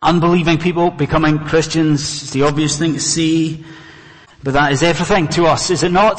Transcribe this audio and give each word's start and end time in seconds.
Unbelieving 0.00 0.58
people 0.58 0.90
becoming 0.92 1.40
Christians 1.40 2.22
is 2.22 2.30
the 2.30 2.42
obvious 2.42 2.78
thing 2.78 2.92
to 2.92 3.00
see, 3.00 3.64
but 4.44 4.52
that 4.52 4.70
is 4.70 4.84
everything 4.84 5.26
to 5.28 5.46
us, 5.46 5.70
is 5.70 5.82
it 5.82 5.90
not? 5.90 6.18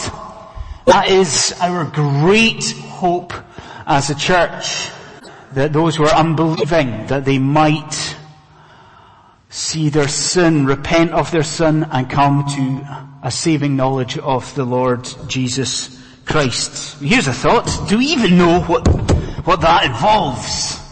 That 0.86 1.08
is 1.08 1.56
our 1.62 1.86
great 1.86 2.72
hope 2.72 3.32
as 3.88 4.10
a 4.10 4.16
church, 4.16 4.90
that 5.54 5.72
those 5.72 5.96
who 5.96 6.04
are 6.04 6.14
unbelieving, 6.14 7.08
that 7.08 7.24
they 7.24 7.40
might 7.40 8.18
see 9.48 9.88
their 9.88 10.10
sin, 10.10 10.66
repent 10.66 11.12
of 11.12 11.32
their 11.32 11.44
sin, 11.44 11.88
and 11.90 12.10
come 12.10 12.46
to 12.50 13.08
a 13.24 13.32
saving 13.32 13.78
knowledge 13.78 14.18
of 14.18 14.54
the 14.56 14.66
Lord 14.66 15.08
Jesus 15.30 15.98
Christ. 16.26 17.02
Here's 17.02 17.28
a 17.28 17.34
thought. 17.34 17.88
Do 17.88 18.00
we 18.00 18.08
even 18.08 18.38
know 18.38 18.60
what, 18.60 18.86
what 19.46 19.62
that 19.62 19.86
involves? 19.86 20.89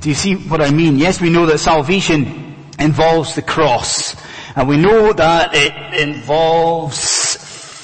Do 0.00 0.08
you 0.08 0.14
see 0.14 0.34
what 0.34 0.62
I 0.62 0.70
mean? 0.70 0.96
Yes, 0.96 1.20
we 1.20 1.28
know 1.28 1.44
that 1.46 1.58
salvation 1.58 2.54
involves 2.78 3.34
the 3.34 3.42
cross. 3.42 4.16
And 4.56 4.66
we 4.66 4.78
know 4.78 5.12
that 5.12 5.54
it 5.54 6.00
involves 6.00 7.36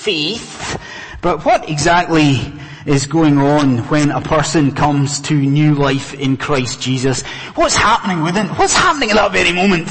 faith. 0.02 0.80
But 1.20 1.44
what 1.44 1.68
exactly 1.68 2.40
is 2.86 3.04
going 3.04 3.36
on 3.36 3.78
when 3.88 4.10
a 4.10 4.22
person 4.22 4.72
comes 4.72 5.20
to 5.20 5.34
new 5.34 5.74
life 5.74 6.14
in 6.14 6.38
Christ 6.38 6.80
Jesus? 6.80 7.22
What's 7.54 7.76
happening 7.76 8.22
within? 8.22 8.46
What's 8.48 8.74
happening 8.74 9.10
at 9.10 9.16
that 9.16 9.32
very 9.32 9.52
moment? 9.52 9.88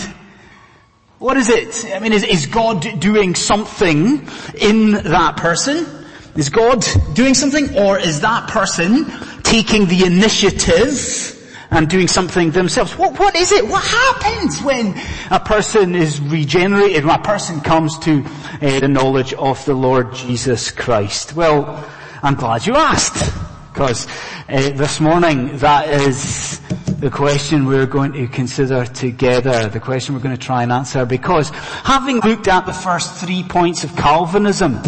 What 1.20 1.38
is 1.38 1.50
it? 1.50 1.94
I 1.94 2.00
mean, 2.00 2.12
is, 2.12 2.24
is 2.24 2.48
God 2.48 3.00
doing 3.00 3.36
something 3.36 4.28
in 4.60 4.92
that 4.92 5.38
person? 5.38 5.86
Is 6.36 6.50
God 6.50 6.84
doing 7.14 7.36
something 7.36 7.78
or 7.78 8.00
is 8.00 8.22
that 8.22 8.50
person 8.50 9.06
taking 9.44 9.86
the 9.86 10.06
initiative 10.06 11.35
and 11.76 11.90
doing 11.90 12.08
something 12.08 12.52
themselves. 12.52 12.98
What, 12.98 13.20
what 13.20 13.36
is 13.36 13.52
it? 13.52 13.68
What 13.68 13.84
happens 13.84 14.62
when 14.62 14.96
a 15.30 15.40
person 15.40 15.94
is 15.94 16.22
regenerated, 16.22 17.04
when 17.04 17.20
a 17.20 17.24
person 17.24 17.60
comes 17.60 18.00
to 18.00 18.24
uh, 18.24 18.80
the 18.80 18.88
knowledge 18.88 19.34
of 19.34 19.64
the 19.66 19.74
Lord 19.74 20.14
Jesus 20.14 20.72
Christ? 20.72 21.36
Well, 21.36 21.86
I'm 22.24 22.36
glad 22.36 22.66
you 22.66 22.76
asked, 22.76 23.34
because 23.74 24.08
uh, 24.48 24.72
this 24.72 25.02
morning 25.02 25.58
that 25.58 25.90
is 25.90 26.62
the 27.00 27.10
question 27.10 27.66
we're 27.66 27.86
going 27.86 28.14
to 28.14 28.28
consider 28.28 28.86
together, 28.86 29.68
the 29.68 29.82
question 29.82 30.16
we're 30.16 30.22
going 30.22 30.38
to 30.38 30.42
try 30.42 30.64
and 30.64 30.72
answer, 30.72 31.06
because 31.06 31.50
having 31.50 32.22
looked 32.22 32.48
at 32.48 32.66
the 32.66 32.74
first 32.74 33.16
three 33.16 33.44
points 33.44 33.84
of 33.84 33.94
Calvinism 33.98 34.80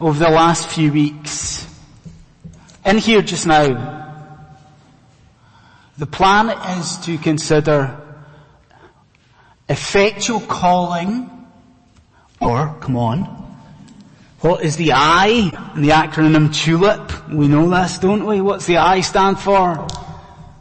over 0.00 0.18
the 0.18 0.30
last 0.30 0.68
few 0.68 0.92
weeks, 0.92 1.64
in 2.84 2.98
here 2.98 3.22
just 3.22 3.46
now, 3.46 3.95
the 5.98 6.06
plan 6.06 6.50
is 6.78 6.98
to 6.98 7.18
consider 7.18 8.00
effectual 9.68 10.40
calling, 10.40 11.30
or, 12.40 12.76
come 12.80 12.96
on, 12.96 13.20
what 14.40 14.62
is 14.62 14.76
the 14.76 14.92
I 14.94 15.50
in 15.74 15.82
the 15.82 15.90
acronym 15.90 16.54
TULIP? 16.54 17.30
We 17.30 17.48
know 17.48 17.68
this, 17.70 17.98
don't 17.98 18.26
we? 18.26 18.40
What's 18.40 18.66
the 18.66 18.76
I 18.76 19.00
stand 19.00 19.40
for? 19.40 19.86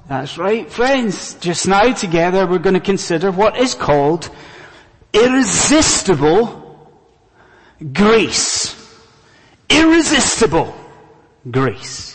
That's 0.07 0.37
right, 0.37 0.71
friends. 0.71 1.33
Just 1.35 1.67
now 1.67 1.91
together 1.93 2.47
we're 2.47 2.59
going 2.59 2.75
to 2.75 2.79
consider 2.79 3.31
what 3.31 3.57
is 3.57 3.75
called 3.75 4.29
irresistible 5.13 6.89
grace. 7.91 8.75
Irresistible 9.69 10.75
grace. 11.49 12.14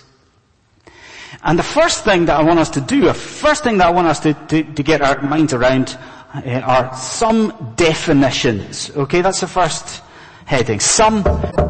And 1.43 1.59
the 1.59 1.63
first 1.63 2.05
thing 2.05 2.27
that 2.27 2.39
I 2.39 2.43
want 2.43 2.59
us 2.59 2.71
to 2.71 2.81
do, 2.81 3.01
the 3.03 3.15
first 3.15 3.65
thing 3.65 3.79
that 3.79 3.87
I 3.87 3.91
want 3.91 4.09
us 4.09 4.21
to, 4.21 4.35
to, 4.35 4.63
to 4.63 4.83
get 4.83 5.01
our 5.01 5.23
minds 5.23 5.55
around 5.55 5.99
uh, 6.35 6.61
are 6.65 6.95
some 6.97 7.73
definitions. 7.77 8.91
Okay, 8.95 9.23
that's 9.23 9.41
the 9.41 9.47
first 9.47 10.03
heading. 10.45 10.81
Some 10.81 11.23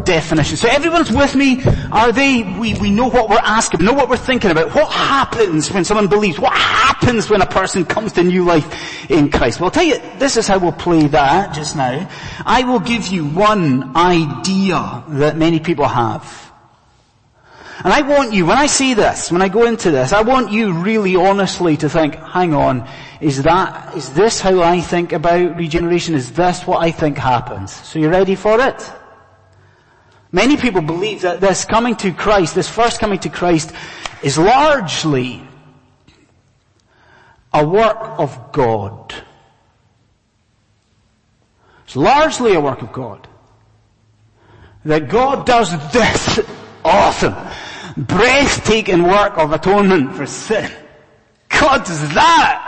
definitions. 0.04 0.60
So 0.60 0.68
everyone's 0.68 1.12
with 1.12 1.36
me. 1.36 1.62
Are 1.92 2.10
they, 2.10 2.42
we, 2.58 2.74
we 2.80 2.90
know 2.90 3.08
what 3.08 3.28
we're 3.28 3.36
asking, 3.36 3.80
we 3.80 3.86
know 3.86 3.92
what 3.92 4.08
we're 4.08 4.16
thinking 4.16 4.50
about. 4.50 4.74
What 4.74 4.90
happens 4.90 5.70
when 5.70 5.84
someone 5.84 6.08
believes? 6.08 6.38
What 6.40 6.54
happens 6.54 7.30
when 7.30 7.42
a 7.42 7.46
person 7.46 7.84
comes 7.84 8.12
to 8.14 8.24
new 8.24 8.44
life 8.44 9.10
in 9.10 9.30
Christ? 9.30 9.60
Well 9.60 9.66
I'll 9.66 9.70
tell 9.70 9.84
you, 9.84 9.98
this 10.18 10.36
is 10.36 10.48
how 10.48 10.58
we'll 10.58 10.72
play 10.72 11.06
that 11.08 11.54
just 11.54 11.76
now. 11.76 12.08
I 12.44 12.64
will 12.64 12.80
give 12.80 13.06
you 13.06 13.26
one 13.26 13.94
idea 13.96 15.04
that 15.08 15.36
many 15.36 15.60
people 15.60 15.86
have. 15.86 16.49
And 17.82 17.94
I 17.94 18.02
want 18.02 18.34
you, 18.34 18.44
when 18.44 18.58
I 18.58 18.66
see 18.66 18.92
this, 18.92 19.32
when 19.32 19.40
I 19.40 19.48
go 19.48 19.64
into 19.64 19.90
this, 19.90 20.12
I 20.12 20.20
want 20.20 20.52
you 20.52 20.74
really 20.74 21.16
honestly 21.16 21.78
to 21.78 21.88
think, 21.88 22.14
hang 22.14 22.52
on, 22.52 22.86
is 23.22 23.42
that, 23.44 23.96
is 23.96 24.12
this 24.12 24.38
how 24.38 24.60
I 24.60 24.82
think 24.82 25.12
about 25.14 25.56
regeneration? 25.56 26.14
Is 26.14 26.32
this 26.32 26.66
what 26.66 26.82
I 26.82 26.90
think 26.90 27.16
happens? 27.16 27.72
So 27.72 27.98
you 27.98 28.10
ready 28.10 28.34
for 28.34 28.60
it? 28.60 28.92
Many 30.30 30.58
people 30.58 30.82
believe 30.82 31.22
that 31.22 31.40
this 31.40 31.64
coming 31.64 31.96
to 31.96 32.12
Christ, 32.12 32.54
this 32.54 32.68
first 32.68 33.00
coming 33.00 33.18
to 33.20 33.30
Christ, 33.30 33.72
is 34.22 34.36
largely 34.36 35.42
a 37.54 37.66
work 37.66 38.18
of 38.18 38.52
God. 38.52 39.14
It's 41.86 41.96
largely 41.96 42.52
a 42.52 42.60
work 42.60 42.82
of 42.82 42.92
God. 42.92 43.26
That 44.84 45.08
God 45.08 45.46
does 45.46 45.70
this 45.92 46.40
awesome 46.84 47.34
breathtaking 47.96 49.02
work 49.02 49.38
of 49.38 49.52
atonement 49.52 50.14
for 50.14 50.26
sin. 50.26 50.70
God 51.48 51.84
does 51.84 52.00
that. 52.14 52.66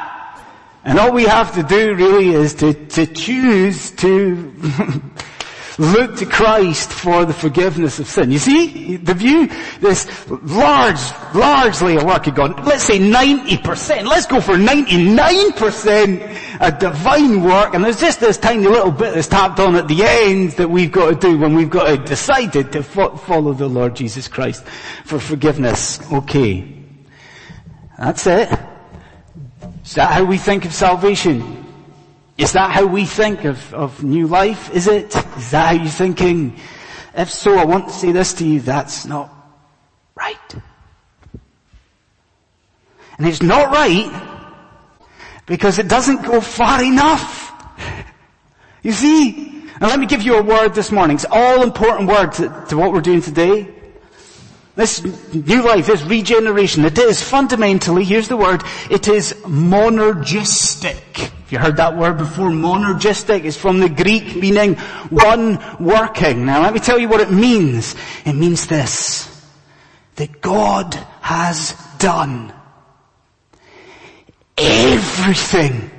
And 0.84 0.99
all 0.99 1.12
we 1.12 1.25
have 1.25 1.55
to 1.55 1.62
do 1.62 1.94
really 1.94 2.31
is 2.31 2.55
to, 2.55 2.75
to 2.88 3.06
choose 3.06 3.93
to 3.93 4.53
look 5.78 6.16
to 6.19 6.27
Christ 6.27 6.93
for 6.93 7.25
the 7.25 7.33
forgiveness 7.33 7.99
of 7.99 8.06
sin. 8.06 8.31
You 8.31 8.38
see, 8.38 8.97
the 8.97 9.15
view, 9.15 9.49
this 9.81 10.06
large, 10.28 11.00
largely 11.34 11.97
a 11.97 12.05
work 12.05 12.27
of 12.27 12.34
God. 12.34 12.66
Let's 12.66 12.84
say 12.84 12.99
90%. 12.99 14.06
Let's 14.06 14.27
go 14.27 14.41
for 14.41 14.55
99% 14.56 16.38
a 16.61 16.72
divine 16.72 17.43
work. 17.43 17.75
And 17.75 17.84
there's 17.84 18.00
just 18.00 18.21
this 18.21 18.38
tiny 18.38 18.66
little 18.66 18.93
bit 18.93 19.15
that's 19.15 19.28
tapped 19.28 19.59
on 19.61 19.75
at 19.77 19.88
the 19.88 20.05
end 20.05 20.53
that 20.53 20.69
we've 20.69 20.93
got 20.93 21.11
to 21.11 21.16
do 21.16 21.38
when 21.38 21.55
we've 21.55 21.71
got 21.71 21.87
to 21.88 21.97
decided 21.97 22.72
to 22.72 22.82
fo- 22.82 23.16
follow 23.16 23.53
the 23.53 23.69
Lord 23.69 23.97
Jesus 23.97 24.28
Christ 24.28 24.65
for 25.05 25.19
forgiveness. 25.19 26.00
Okay. 26.12 26.82
That's 27.99 28.27
it. 28.27 28.49
Is 29.84 29.94
that 29.94 30.12
how 30.12 30.25
we 30.25 30.38
think 30.38 30.65
of 30.65 30.72
salvation? 30.72 31.62
Is 32.43 32.55
that 32.55 32.73
how 32.73 32.87
we 32.87 33.05
think 33.05 33.45
of, 33.45 33.73
of 33.73 34.03
new 34.03 34.27
life? 34.27 34.75
Is 34.75 34.89
it? 34.89 35.15
Is 35.37 35.53
that 35.53 35.69
how 35.69 35.81
you're 35.81 35.87
thinking? 35.87 36.59
If 37.15 37.31
so, 37.31 37.57
I 37.57 37.65
want 37.65 37.87
to 37.87 37.95
say 37.95 38.11
this 38.11 38.35
to 38.35 38.45
you, 38.45 38.59
that's 38.59 39.07
not 39.07 39.31
right. 40.17 40.55
And 43.17 43.29
it's 43.29 43.43
not 43.43 43.71
right 43.71 44.11
because 45.47 45.79
it 45.79 45.87
doesn't 45.87 46.25
go 46.25 46.41
far 46.41 46.83
enough. 46.83 47.53
You 48.83 48.91
see? 48.91 49.69
Now 49.81 49.87
let 49.87 50.01
me 50.01 50.07
give 50.07 50.23
you 50.23 50.37
a 50.37 50.43
word 50.43 50.75
this 50.75 50.91
morning. 50.91 51.15
It's 51.15 51.27
all 51.31 51.63
important 51.63 52.09
word 52.09 52.33
to, 52.33 52.65
to 52.71 52.77
what 52.77 52.93
we're 52.93 53.03
doing 53.03 53.21
today. 53.21 53.73
This 54.75 55.03
new 55.34 55.62
life, 55.62 55.87
this 55.87 56.03
regeneration, 56.03 56.84
it 56.87 56.99
is 56.99 57.22
fundamentally, 57.22 58.05
here's 58.05 58.28
the 58.28 58.38
word, 58.38 58.62
it 58.91 59.06
is 59.06 59.34
monergistic. 59.44 61.03
If 61.44 61.53
you 61.53 61.59
heard 61.59 61.77
that 61.77 61.97
word 61.97 62.16
before, 62.16 62.49
monergistic 62.49 63.44
is 63.44 63.55
from 63.55 63.81
the 63.81 63.91
Greek 63.91 64.34
meaning 64.34 64.77
one 65.11 65.62
working. 65.78 66.47
Now 66.47 66.62
let 66.62 66.72
me 66.72 66.81
tell 66.81 66.99
you 66.99 67.09
what 67.09 67.21
it 67.21 67.31
means. 67.31 67.94
It 68.25 68.32
means 68.32 68.66
this, 68.66 69.28
that 70.16 70.41
God 70.41 70.94
has 71.21 71.77
done 71.99 72.55
everything 74.56 75.91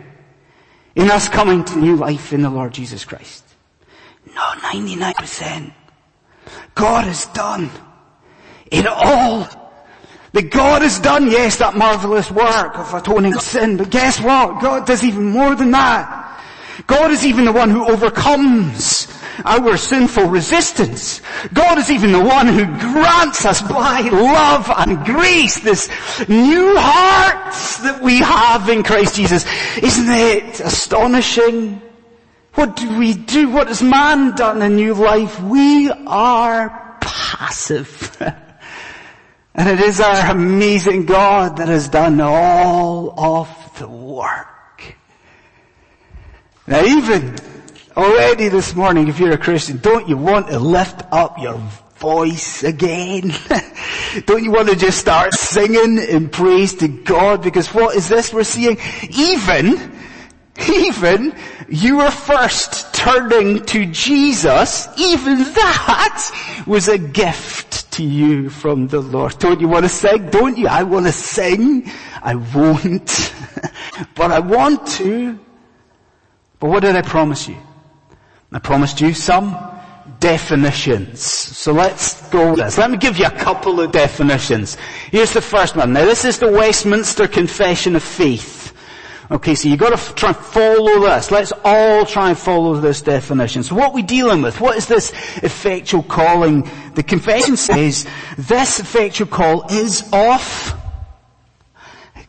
in 0.96 1.12
us 1.12 1.30
coming 1.30 1.64
to 1.64 1.78
new 1.78 1.96
life 1.96 2.34
in 2.34 2.42
the 2.42 2.50
Lord 2.50 2.74
Jesus 2.74 3.06
Christ. 3.06 3.44
Not 4.34 4.58
99%. 4.60 5.74
God 6.74 7.06
has 7.06 7.28
done 7.28 7.70
it 8.74 8.88
all 8.88 9.48
that 10.34 10.50
God 10.50 10.82
has 10.82 11.00
done, 11.00 11.30
yes, 11.30 11.58
that 11.58 11.76
marvelous 11.76 12.32
work 12.32 12.78
of 12.78 12.94
atoning 12.94 13.36
sin, 13.36 13.78
but 13.78 13.90
guess 13.90 14.20
what? 14.20 14.62
God 14.62 14.88
does 14.88 15.04
even 15.04 15.26
more 15.26 15.56
than 15.56 15.72
that. 15.72 16.24
God 16.88 17.12
is 17.12 17.24
even 17.24 17.46
the 17.46 17.52
one 17.52 17.70
who 17.70 17.88
overcomes 17.88 19.08
our 19.46 19.78
sinful 19.78 20.26
resistance. 20.26 21.22
God 21.54 21.78
is 21.78 21.92
even 21.92 22.12
the 22.12 22.24
one 22.24 22.48
who 22.48 22.66
grants 22.66 23.46
us 23.46 23.62
by 23.62 24.02
love 24.02 24.72
and 24.76 25.06
grace 25.06 25.60
this 25.60 25.88
new 26.28 26.76
hearts 26.78 27.78
that 27.80 28.02
we 28.02 28.18
have 28.20 28.70
in 28.70 28.84
Christ 28.84 29.16
Jesus. 29.16 29.46
Isn't 29.78 30.10
it 30.10 30.60
astonishing? 30.60 31.80
What 32.56 32.76
do 32.76 32.98
we 32.98 33.14
do? 33.14 33.50
What 33.50 33.68
has 33.68 33.84
man 33.84 34.36
done 34.36 34.62
in 34.64 34.76
new 34.76 34.96
life? 34.96 35.40
We 35.42 35.92
are 35.92 36.98
passive. 37.02 38.18
And 39.56 39.70
it 39.70 39.80
is 39.80 40.00
our 40.00 40.32
amazing 40.32 41.06
God 41.06 41.58
that 41.58 41.68
has 41.68 41.88
done 41.88 42.20
all 42.20 43.14
of 43.20 43.78
the 43.78 43.88
work. 43.88 44.96
Now 46.66 46.84
even 46.84 47.36
already 47.96 48.48
this 48.48 48.74
morning, 48.74 49.10
if 49.10 49.20
you're 49.20 49.34
a 49.34 49.38
Christian, 49.38 49.78
don't 49.78 50.10
you 50.10 50.18
want 50.18 50.48
to 50.48 50.58
lift 50.58 51.04
up 51.12 51.38
your 51.38 51.62
voice 51.98 52.64
again? 52.64 53.32
don't 54.26 54.44
you 54.44 54.52
want 54.52 54.70
to 54.70 54.76
just 54.76 54.98
start 54.98 55.34
singing 55.34 56.00
in 56.00 56.30
praise 56.30 56.74
to 56.76 56.88
God? 56.88 57.44
Because 57.44 57.68
what 57.68 57.96
is 57.96 58.10
this 58.10 58.34
we're 58.34 58.44
seeing? 58.44 58.78
Even, 59.16 59.92
even 60.68 61.36
you 61.70 61.98
were 61.98 62.12
first 62.12 62.92
turning 62.96 63.64
to 63.66 63.86
Jesus, 63.86 64.88
even 64.98 65.38
that 65.38 66.64
was 66.66 66.88
a 66.88 66.98
gift 66.98 67.83
to 67.94 68.04
you 68.04 68.50
from 68.50 68.88
the 68.88 69.00
Lord. 69.00 69.38
Don't 69.40 69.60
you 69.62 69.68
want 69.68 69.86
to 69.86 69.90
sing? 69.90 70.30
Don't 70.30 70.58
you? 70.58 70.68
I 70.68 70.84
want 70.84 71.06
to 71.06 71.12
sing. 71.12 71.90
I 72.22 72.36
won't. 72.36 73.34
but 74.16 74.32
I 74.32 74.40
want 74.40 74.86
to. 74.98 75.40
But 76.60 76.70
what 76.70 76.82
did 76.82 76.96
I 76.96 77.02
promise 77.02 77.48
you? 77.48 77.58
I 78.52 78.60
promised 78.60 79.02
you 79.02 79.14
some 79.14 79.58
definitions. 80.20 81.22
So 81.22 81.74
let's 81.74 82.30
go 82.30 82.52
with 82.52 82.60
this. 82.60 82.78
Let 82.78 82.92
me 82.92 82.98
give 82.98 83.18
you 83.18 83.26
a 83.26 83.32
couple 83.32 83.80
of 83.80 83.92
definitions. 83.92 84.78
Here's 85.12 85.34
the 85.34 85.42
first 85.42 85.76
one. 85.76 85.92
Now 85.92 86.06
this 86.06 86.24
is 86.24 86.40
the 86.40 86.52
Westminster 86.52 87.28
Confession 87.28 87.96
of 87.96 88.04
Faith. 88.04 88.63
Okay, 89.32 89.56
so 89.56 89.70
you've 89.70 89.80
got 89.80 89.98
to 89.98 90.14
try 90.16 90.30
and 90.30 90.38
follow 90.38 91.00
this. 91.00 91.32
Let's 91.32 91.54
all 91.64 92.06
try 92.06 92.30
and 92.30 92.38
follow 92.38 92.76
this 92.76 93.02
definition. 93.02 93.64
So 93.64 93.76
what 93.76 93.92
are 93.92 93.94
we 93.94 94.02
dealing 94.02 94.42
with? 94.42 94.60
What 94.60 94.76
is 94.78 94.88
this 94.88 95.12
effectual 95.38 96.04
calling? 96.04 96.70
The 96.96 97.04
confession 97.04 97.56
says 97.70 98.06
this 98.38 98.80
effectual 98.80 99.28
call 99.28 99.66
is 99.72 100.10
of 100.12 100.80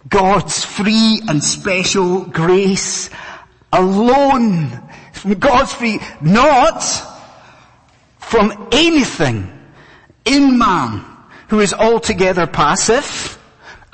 God's 0.08 0.64
free 0.64 1.20
and 1.28 1.42
special 1.42 2.24
grace 2.26 3.10
alone. 3.72 4.80
From 5.12 5.34
God's 5.34 5.72
free, 5.72 6.00
not 6.20 6.80
from 8.18 8.68
anything 8.70 9.50
in 10.24 10.58
man 10.58 11.04
who 11.48 11.60
is 11.60 11.74
altogether 11.74 12.46
passive 12.46 13.33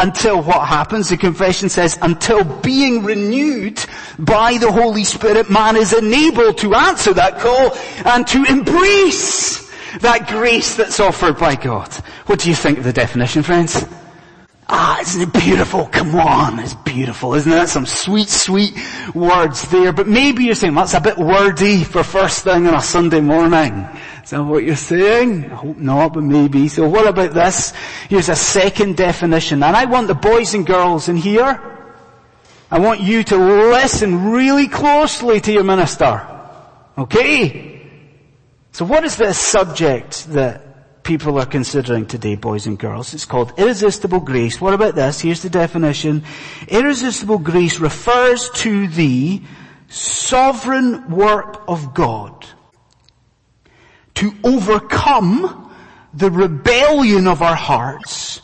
until 0.00 0.42
what 0.42 0.66
happens? 0.66 1.08
The 1.08 1.16
confession 1.16 1.68
says, 1.68 1.98
until 2.02 2.42
being 2.44 3.04
renewed 3.04 3.84
by 4.18 4.58
the 4.58 4.72
Holy 4.72 5.04
Spirit, 5.04 5.50
man 5.50 5.76
is 5.76 5.92
enabled 5.92 6.58
to 6.58 6.74
answer 6.74 7.12
that 7.14 7.38
call 7.38 7.76
and 8.12 8.26
to 8.28 8.44
embrace 8.44 9.70
that 10.00 10.28
grace 10.28 10.76
that's 10.76 11.00
offered 11.00 11.38
by 11.38 11.56
God. 11.56 11.92
What 12.26 12.40
do 12.40 12.48
you 12.48 12.54
think 12.54 12.78
of 12.78 12.84
the 12.84 12.92
definition, 12.92 13.42
friends? 13.42 13.84
Ah, 14.72 15.00
isn't 15.00 15.20
it 15.20 15.32
beautiful? 15.32 15.86
Come 15.86 16.14
on, 16.14 16.60
it's 16.60 16.74
beautiful, 16.74 17.34
isn't 17.34 17.52
it? 17.52 17.68
Some 17.68 17.86
sweet, 17.86 18.28
sweet 18.28 18.72
words 19.16 19.68
there. 19.68 19.92
But 19.92 20.06
maybe 20.06 20.44
you're 20.44 20.54
saying 20.54 20.76
well, 20.76 20.84
that's 20.84 20.94
a 20.94 21.00
bit 21.00 21.18
wordy 21.18 21.82
for 21.82 22.04
first 22.04 22.44
thing 22.44 22.68
on 22.68 22.74
a 22.74 22.80
Sunday 22.80 23.20
morning. 23.20 23.84
Is 24.22 24.30
that 24.30 24.44
what 24.44 24.62
you're 24.62 24.76
saying? 24.76 25.50
I 25.50 25.56
hope 25.56 25.76
not, 25.76 26.12
but 26.12 26.22
maybe. 26.22 26.68
So 26.68 26.88
what 26.88 27.08
about 27.08 27.34
this? 27.34 27.72
Here's 28.08 28.28
a 28.28 28.36
second 28.36 28.96
definition. 28.96 29.64
And 29.64 29.74
I 29.74 29.86
want 29.86 30.06
the 30.06 30.14
boys 30.14 30.54
and 30.54 30.64
girls 30.64 31.08
in 31.08 31.16
here, 31.16 31.60
I 32.70 32.78
want 32.78 33.00
you 33.00 33.24
to 33.24 33.36
listen 33.36 34.30
really 34.30 34.68
closely 34.68 35.40
to 35.40 35.52
your 35.52 35.64
minister. 35.64 36.24
Okay? 36.96 37.88
So 38.70 38.84
what 38.84 39.02
is 39.02 39.16
this 39.16 39.36
subject 39.36 40.28
that 40.28 40.69
people 41.02 41.38
are 41.38 41.46
considering 41.46 42.06
today, 42.06 42.36
boys 42.36 42.66
and 42.66 42.78
girls. 42.78 43.14
It's 43.14 43.24
called 43.24 43.52
irresistible 43.58 44.20
grace. 44.20 44.60
What 44.60 44.74
about 44.74 44.94
this? 44.94 45.20
Here's 45.20 45.42
the 45.42 45.50
definition. 45.50 46.24
Irresistible 46.68 47.38
grace 47.38 47.80
refers 47.80 48.50
to 48.50 48.88
the 48.88 49.42
sovereign 49.88 51.10
work 51.10 51.62
of 51.68 51.94
God 51.94 52.46
to 54.14 54.32
overcome 54.44 55.72
the 56.12 56.30
rebellion 56.30 57.26
of 57.26 57.42
our 57.42 57.54
hearts 57.54 58.42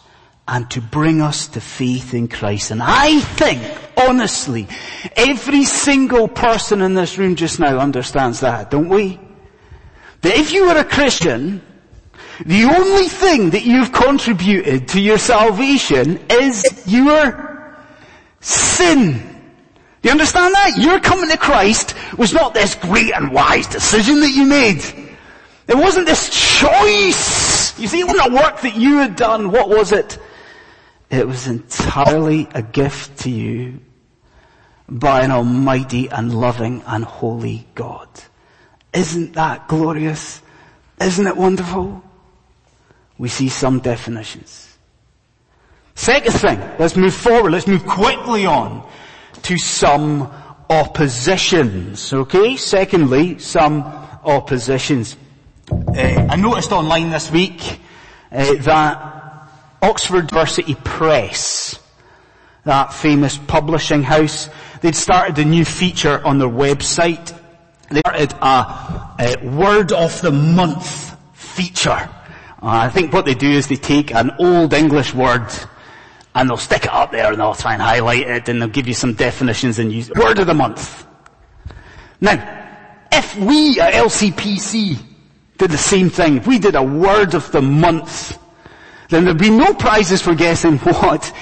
and 0.48 0.70
to 0.70 0.80
bring 0.80 1.20
us 1.20 1.48
to 1.48 1.60
faith 1.60 2.14
in 2.14 2.28
Christ. 2.28 2.70
And 2.70 2.80
I 2.82 3.20
think, 3.20 3.62
honestly, 3.96 4.68
every 5.16 5.64
single 5.64 6.28
person 6.28 6.82
in 6.82 6.94
this 6.94 7.18
room 7.18 7.34
just 7.34 7.58
now 7.58 7.78
understands 7.78 8.40
that, 8.40 8.70
don't 8.70 8.88
we? 8.88 9.18
That 10.22 10.36
if 10.36 10.52
you 10.52 10.66
were 10.66 10.78
a 10.78 10.84
Christian, 10.84 11.62
the 12.44 12.64
only 12.64 13.08
thing 13.08 13.50
that 13.50 13.64
you've 13.64 13.92
contributed 13.92 14.88
to 14.88 15.00
your 15.00 15.18
salvation 15.18 16.18
is 16.30 16.84
your 16.86 17.76
sin. 18.40 19.12
Do 20.02 20.08
you 20.08 20.10
understand 20.10 20.54
that? 20.54 20.78
Your 20.78 21.00
coming 21.00 21.30
to 21.30 21.38
Christ 21.38 21.94
was 22.16 22.32
not 22.32 22.54
this 22.54 22.74
great 22.74 23.12
and 23.14 23.32
wise 23.32 23.66
decision 23.66 24.20
that 24.20 24.30
you 24.30 24.44
made. 24.44 24.82
It 25.68 25.76
wasn't 25.76 26.06
this 26.06 26.28
choice. 26.30 27.78
You 27.78 27.88
see, 27.88 28.00
it 28.00 28.06
wasn't 28.06 28.32
a 28.32 28.34
work 28.34 28.60
that 28.60 28.76
you 28.76 28.98
had 28.98 29.16
done. 29.16 29.50
What 29.50 29.68
was 29.68 29.92
it? 29.92 30.18
It 31.10 31.26
was 31.26 31.46
entirely 31.46 32.48
a 32.52 32.62
gift 32.62 33.20
to 33.20 33.30
you 33.30 33.80
by 34.88 35.22
an 35.22 35.30
almighty 35.30 36.08
and 36.08 36.32
loving 36.38 36.82
and 36.86 37.04
holy 37.04 37.66
God. 37.74 38.08
Isn't 38.92 39.34
that 39.34 39.68
glorious? 39.68 40.40
Isn't 41.00 41.26
it 41.26 41.36
wonderful? 41.36 42.02
We 43.18 43.28
see 43.28 43.48
some 43.48 43.80
definitions. 43.80 44.76
Second 45.94 46.32
thing, 46.32 46.60
let's 46.78 46.96
move 46.96 47.14
forward, 47.14 47.52
let's 47.52 47.66
move 47.66 47.86
quickly 47.86 48.44
on 48.44 48.86
to 49.42 49.56
some 49.56 50.30
oppositions, 50.68 52.12
okay? 52.12 52.56
Secondly, 52.56 53.38
some 53.38 53.82
oppositions. 53.82 55.16
Uh, 55.70 56.26
I 56.28 56.36
noticed 56.36 56.72
online 56.72 57.10
this 57.10 57.30
week 57.30 57.80
uh, 58.30 58.54
that 58.54 59.48
Oxford 59.80 60.30
University 60.30 60.74
Press, 60.74 61.78
that 62.64 62.92
famous 62.92 63.38
publishing 63.38 64.02
house, 64.02 64.50
they'd 64.82 64.96
started 64.96 65.38
a 65.38 65.44
new 65.44 65.64
feature 65.64 66.24
on 66.26 66.38
their 66.38 66.48
website. 66.48 67.34
They 67.90 68.00
started 68.00 68.32
a, 68.34 69.14
a 69.18 69.48
word 69.48 69.92
of 69.92 70.20
the 70.20 70.32
month 70.32 71.16
feature. 71.34 72.10
Uh, 72.62 72.68
I 72.68 72.88
think 72.88 73.12
what 73.12 73.24
they 73.24 73.34
do 73.34 73.50
is 73.50 73.68
they 73.68 73.76
take 73.76 74.14
an 74.14 74.32
old 74.38 74.72
English 74.72 75.14
word 75.14 75.46
and 76.34 76.48
they'll 76.48 76.56
stick 76.56 76.84
it 76.84 76.92
up 76.92 77.12
there 77.12 77.32
and 77.32 77.40
they'll 77.40 77.54
try 77.54 77.74
and 77.74 77.82
highlight 77.82 78.26
it 78.26 78.48
and 78.48 78.60
they'll 78.60 78.68
give 78.68 78.86
you 78.86 78.94
some 78.94 79.14
definitions 79.14 79.78
and 79.78 79.92
use 79.92 80.10
word 80.10 80.38
of 80.38 80.46
the 80.46 80.54
month. 80.54 81.06
Now, 82.20 82.34
if 83.12 83.36
we 83.36 83.80
at 83.80 83.94
LCPC 83.94 84.98
did 85.58 85.70
the 85.70 85.78
same 85.78 86.10
thing, 86.10 86.38
if 86.38 86.46
we 86.46 86.58
did 86.58 86.74
a 86.74 86.82
word 86.82 87.34
of 87.34 87.50
the 87.52 87.62
month, 87.62 88.38
then 89.08 89.24
there'd 89.24 89.38
be 89.38 89.50
no 89.50 89.72
prizes 89.74 90.20
for 90.20 90.34
guessing 90.34 90.78
what 90.78 91.32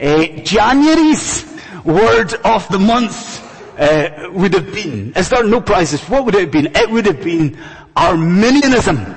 uh, 0.00 0.26
January's 0.42 1.44
word 1.84 2.34
of 2.44 2.68
the 2.68 2.78
month 2.78 3.42
uh, 3.78 4.30
would 4.32 4.52
have 4.54 4.72
been. 4.72 5.12
Is 5.14 5.28
there 5.28 5.44
no 5.44 5.60
prizes? 5.60 6.02
What 6.08 6.24
would 6.24 6.34
it 6.34 6.40
have 6.42 6.50
been? 6.50 6.66
It 6.74 6.90
would 6.90 7.06
have 7.06 7.22
been 7.22 7.58
Arminianism. 7.96 9.15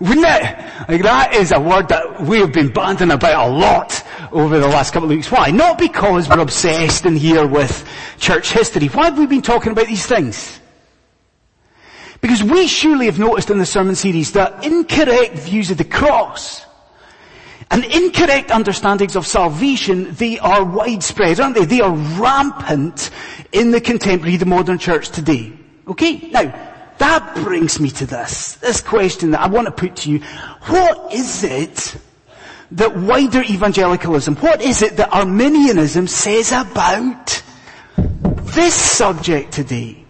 Wouldn't 0.00 0.26
it? 0.26 0.88
Like 0.88 1.02
that 1.02 1.34
is 1.34 1.50
a 1.50 1.58
word 1.58 1.88
that 1.88 2.20
we 2.20 2.38
have 2.38 2.52
been 2.52 2.68
banding 2.68 3.10
about 3.10 3.48
a 3.48 3.50
lot 3.50 4.04
over 4.30 4.60
the 4.60 4.68
last 4.68 4.92
couple 4.92 5.10
of 5.10 5.16
weeks. 5.16 5.30
Why? 5.30 5.50
Not 5.50 5.78
because 5.78 6.28
we're 6.28 6.38
obsessed 6.38 7.04
in 7.04 7.16
here 7.16 7.46
with 7.46 7.88
church 8.18 8.52
history. 8.52 8.86
Why 8.88 9.06
have 9.06 9.18
we 9.18 9.26
been 9.26 9.42
talking 9.42 9.72
about 9.72 9.88
these 9.88 10.06
things? 10.06 10.60
Because 12.20 12.42
we 12.42 12.68
surely 12.68 13.06
have 13.06 13.18
noticed 13.18 13.50
in 13.50 13.58
the 13.58 13.66
sermon 13.66 13.94
series 13.94 14.32
that 14.32 14.64
incorrect 14.64 15.34
views 15.34 15.70
of 15.70 15.78
the 15.78 15.84
cross 15.84 16.64
and 17.70 17.84
incorrect 17.84 18.50
understandings 18.50 19.14
of 19.14 19.26
salvation, 19.26 20.14
they 20.14 20.38
are 20.38 20.64
widespread, 20.64 21.38
aren't 21.38 21.54
they? 21.54 21.64
They 21.64 21.80
are 21.80 21.92
rampant 21.92 23.10
in 23.52 23.72
the 23.72 23.80
contemporary, 23.80 24.36
the 24.36 24.46
modern 24.46 24.78
church 24.78 25.10
today. 25.10 25.52
Okay? 25.86 26.30
Now, 26.30 26.67
that 26.98 27.34
brings 27.36 27.80
me 27.80 27.90
to 27.90 28.06
this, 28.06 28.56
this 28.56 28.80
question 28.80 29.30
that 29.32 29.40
I 29.40 29.48
want 29.48 29.66
to 29.66 29.72
put 29.72 29.96
to 29.96 30.10
you. 30.10 30.20
What 30.66 31.12
is 31.12 31.44
it 31.44 31.96
that 32.72 32.96
wider 32.96 33.42
evangelicalism, 33.42 34.36
what 34.36 34.60
is 34.60 34.82
it 34.82 34.96
that 34.96 35.12
Arminianism 35.12 36.06
says 36.06 36.52
about 36.52 37.42
this 37.96 38.74
subject 38.74 39.52
today? 39.52 40.04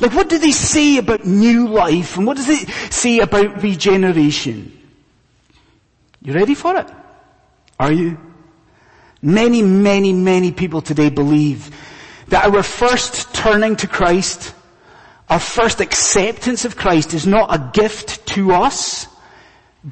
Like 0.00 0.12
what 0.12 0.28
do 0.28 0.38
they 0.38 0.50
say 0.50 0.98
about 0.98 1.24
new 1.24 1.68
life 1.68 2.16
and 2.16 2.26
what 2.26 2.36
does 2.36 2.48
it 2.48 2.68
say 2.92 3.20
about 3.20 3.62
regeneration? 3.62 4.72
You 6.22 6.32
ready 6.32 6.54
for 6.54 6.76
it? 6.76 6.88
Are 7.78 7.92
you? 7.92 8.18
Many, 9.20 9.62
many, 9.62 10.12
many 10.12 10.52
people 10.52 10.80
today 10.80 11.10
believe 11.10 11.74
that 12.28 12.46
our 12.46 12.62
first 12.62 13.34
turning 13.34 13.76
to 13.76 13.86
Christ 13.86 14.53
our 15.34 15.40
first 15.40 15.80
acceptance 15.80 16.64
of 16.64 16.76
Christ 16.76 17.12
is 17.12 17.26
not 17.26 17.52
a 17.52 17.70
gift 17.72 18.24
to 18.34 18.52
us, 18.52 19.08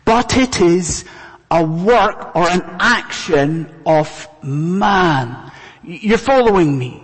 but 0.05 0.37
it 0.37 0.61
is 0.61 1.05
a 1.51 1.65
work 1.65 2.37
or 2.37 2.49
an 2.49 2.63
action 2.79 3.69
of 3.85 4.29
man. 4.45 5.51
You're 5.83 6.17
following 6.17 6.79
me. 6.79 7.03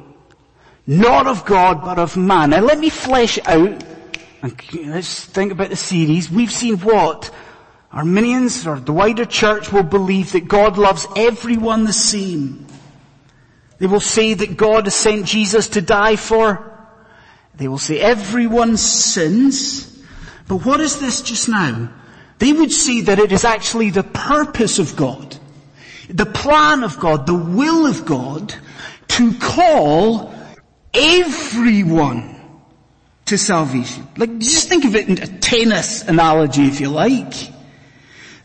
Not 0.86 1.26
of 1.26 1.44
God, 1.46 1.82
but 1.82 1.98
of 1.98 2.16
man. 2.16 2.50
Now 2.50 2.60
let 2.60 2.78
me 2.78 2.90
flesh 2.90 3.40
out. 3.44 3.82
Let's 4.72 5.24
think 5.24 5.50
about 5.50 5.70
the 5.70 5.76
series. 5.76 6.30
We've 6.30 6.52
seen 6.52 6.76
what? 6.76 7.34
Arminians 7.90 8.68
or 8.68 8.78
the 8.78 8.92
wider 8.92 9.24
church 9.24 9.72
will 9.72 9.82
believe 9.82 10.30
that 10.30 10.46
God 10.46 10.78
loves 10.78 11.08
everyone 11.16 11.82
the 11.82 11.92
same. 11.92 12.68
They 13.78 13.88
will 13.88 13.98
say 13.98 14.34
that 14.34 14.56
God 14.56 14.84
has 14.84 14.94
sent 14.94 15.26
Jesus 15.26 15.70
to 15.70 15.80
die 15.80 16.14
for. 16.14 16.77
They 17.58 17.68
will 17.68 17.78
say 17.78 18.00
everyone 18.00 18.76
sins. 18.76 19.84
But 20.46 20.64
what 20.64 20.80
is 20.80 21.00
this 21.00 21.20
just 21.20 21.48
now? 21.48 21.92
They 22.38 22.52
would 22.52 22.72
see 22.72 23.02
that 23.02 23.18
it 23.18 23.32
is 23.32 23.44
actually 23.44 23.90
the 23.90 24.04
purpose 24.04 24.78
of 24.78 24.96
God, 24.96 25.36
the 26.08 26.24
plan 26.24 26.84
of 26.84 26.98
God, 27.00 27.26
the 27.26 27.34
will 27.34 27.86
of 27.86 28.06
God 28.06 28.54
to 29.08 29.34
call 29.34 30.32
everyone 30.94 32.36
to 33.26 33.36
salvation. 33.36 34.06
Like, 34.16 34.38
just 34.38 34.68
think 34.68 34.84
of 34.84 34.94
it 34.94 35.08
in 35.08 35.20
a 35.20 35.26
tennis 35.26 36.02
analogy 36.06 36.62
if 36.62 36.80
you 36.80 36.88
like. 36.88 37.34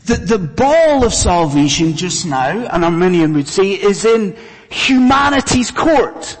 That 0.06 0.26
the 0.26 0.38
ball 0.38 1.04
of 1.04 1.14
salvation 1.14 1.94
just 1.94 2.26
now, 2.26 2.66
an 2.66 2.84
Arminian 2.84 3.32
would 3.34 3.48
say, 3.48 3.70
is 3.70 4.04
in 4.04 4.36
humanity's 4.70 5.70
court. 5.70 6.36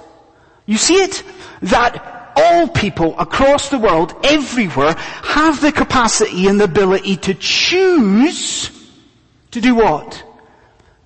You 0.66 0.76
see 0.76 0.96
it? 0.96 1.22
That 1.62 2.13
all 2.36 2.68
people 2.68 3.18
across 3.18 3.68
the 3.68 3.78
world, 3.78 4.14
everywhere, 4.24 4.94
have 4.94 5.60
the 5.60 5.72
capacity 5.72 6.46
and 6.46 6.60
the 6.60 6.64
ability 6.64 7.16
to 7.16 7.34
choose 7.34 8.70
to 9.52 9.60
do 9.60 9.74
what? 9.74 10.22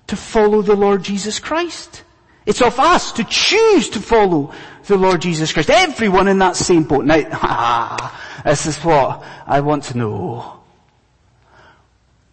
To 0.07 0.15
follow 0.15 0.61
the 0.61 0.75
Lord 0.75 1.03
Jesus 1.03 1.39
Christ. 1.39 2.03
It's 2.45 2.61
of 2.61 2.79
us 2.79 3.11
to 3.13 3.23
choose 3.23 3.89
to 3.89 3.99
follow 3.99 4.51
the 4.85 4.97
Lord 4.97 5.21
Jesus 5.21 5.53
Christ. 5.53 5.69
Everyone 5.69 6.27
in 6.27 6.39
that 6.39 6.55
same 6.55 6.83
boat. 6.83 7.05
Now, 7.05 7.21
ah, 7.31 8.41
this 8.45 8.65
is 8.65 8.77
what 8.77 9.23
I 9.45 9.59
want 9.61 9.83
to 9.85 9.97
know. 9.97 10.59